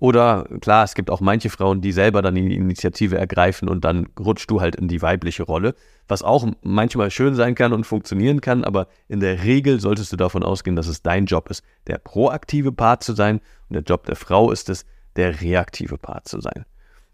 Oder 0.00 0.46
klar, 0.60 0.84
es 0.84 0.94
gibt 0.94 1.10
auch 1.10 1.20
manche 1.20 1.50
Frauen, 1.50 1.80
die 1.80 1.90
selber 1.90 2.22
dann 2.22 2.36
die 2.36 2.54
Initiative 2.54 3.18
ergreifen 3.18 3.68
und 3.68 3.84
dann 3.84 4.06
rutschst 4.18 4.48
du 4.48 4.60
halt 4.60 4.76
in 4.76 4.86
die 4.86 5.02
weibliche 5.02 5.42
Rolle, 5.42 5.74
was 6.06 6.22
auch 6.22 6.46
manchmal 6.62 7.10
schön 7.10 7.34
sein 7.34 7.56
kann 7.56 7.72
und 7.72 7.82
funktionieren 7.82 8.40
kann, 8.40 8.62
aber 8.62 8.86
in 9.08 9.18
der 9.18 9.42
Regel 9.42 9.80
solltest 9.80 10.12
du 10.12 10.16
davon 10.16 10.44
ausgehen, 10.44 10.76
dass 10.76 10.86
es 10.86 11.02
dein 11.02 11.26
Job 11.26 11.50
ist, 11.50 11.64
der 11.88 11.98
proaktive 11.98 12.70
Part 12.70 13.02
zu 13.02 13.12
sein 13.12 13.40
und 13.68 13.74
der 13.74 13.82
Job 13.82 14.06
der 14.06 14.14
Frau 14.14 14.52
ist 14.52 14.68
es, 14.68 14.86
der 15.16 15.40
reaktive 15.40 15.98
Part 15.98 16.28
zu 16.28 16.40
sein. 16.40 16.64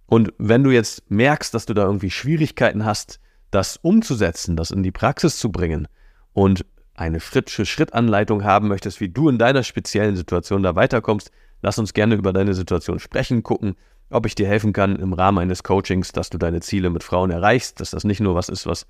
Und 0.04 0.34
wenn 0.36 0.62
du 0.62 0.70
jetzt 0.70 1.10
merkst, 1.10 1.54
dass 1.54 1.64
du 1.64 1.72
da 1.72 1.86
irgendwie 1.86 2.10
Schwierigkeiten 2.10 2.84
hast, 2.84 3.18
das 3.50 3.78
umzusetzen, 3.78 4.56
das 4.56 4.70
in 4.70 4.82
die 4.82 4.92
Praxis 4.92 5.38
zu 5.38 5.50
bringen 5.50 5.88
und 6.34 6.66
eine 6.94 7.18
Schritt-für-Schritt-Anleitung 7.18 8.44
haben 8.44 8.68
möchtest, 8.68 9.00
wie 9.00 9.08
du 9.08 9.30
in 9.30 9.38
deiner 9.38 9.62
speziellen 9.62 10.16
Situation 10.16 10.62
da 10.62 10.76
weiterkommst, 10.76 11.30
lass 11.64 11.78
uns 11.78 11.94
gerne 11.94 12.14
über 12.14 12.32
deine 12.32 12.54
Situation 12.54 13.00
sprechen, 13.00 13.42
gucken, 13.42 13.74
ob 14.10 14.26
ich 14.26 14.34
dir 14.34 14.46
helfen 14.46 14.72
kann 14.72 14.96
im 14.96 15.14
Rahmen 15.14 15.38
eines 15.38 15.62
Coachings, 15.62 16.12
dass 16.12 16.30
du 16.30 16.38
deine 16.38 16.60
Ziele 16.60 16.90
mit 16.90 17.02
Frauen 17.02 17.30
erreichst, 17.30 17.80
dass 17.80 17.90
das 17.90 18.04
nicht 18.04 18.20
nur 18.20 18.34
was 18.34 18.48
ist, 18.48 18.66
was 18.66 18.86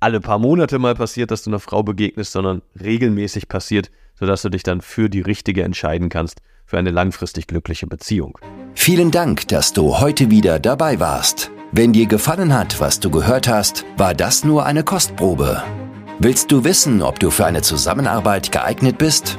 alle 0.00 0.20
paar 0.20 0.38
Monate 0.38 0.78
mal 0.78 0.94
passiert, 0.94 1.30
dass 1.30 1.44
du 1.44 1.50
einer 1.50 1.60
Frau 1.60 1.82
begegnest, 1.82 2.32
sondern 2.32 2.62
regelmäßig 2.78 3.48
passiert, 3.48 3.90
sodass 4.18 4.42
du 4.42 4.48
dich 4.48 4.64
dann 4.64 4.80
für 4.80 5.08
die 5.08 5.20
richtige 5.20 5.62
entscheiden 5.62 6.08
kannst, 6.08 6.40
für 6.66 6.78
eine 6.78 6.90
langfristig 6.90 7.46
glückliche 7.46 7.86
Beziehung. 7.86 8.38
Vielen 8.74 9.10
Dank, 9.10 9.46
dass 9.48 9.72
du 9.72 10.00
heute 10.00 10.30
wieder 10.30 10.58
dabei 10.58 10.98
warst. 10.98 11.50
Wenn 11.70 11.92
dir 11.92 12.06
gefallen 12.06 12.52
hat, 12.52 12.80
was 12.80 12.98
du 12.98 13.10
gehört 13.10 13.46
hast, 13.46 13.84
war 13.96 14.14
das 14.14 14.44
nur 14.44 14.66
eine 14.66 14.82
Kostprobe. 14.82 15.62
Willst 16.18 16.50
du 16.50 16.64
wissen, 16.64 17.02
ob 17.02 17.20
du 17.20 17.30
für 17.30 17.46
eine 17.46 17.62
Zusammenarbeit 17.62 18.50
geeignet 18.50 18.98
bist? 18.98 19.38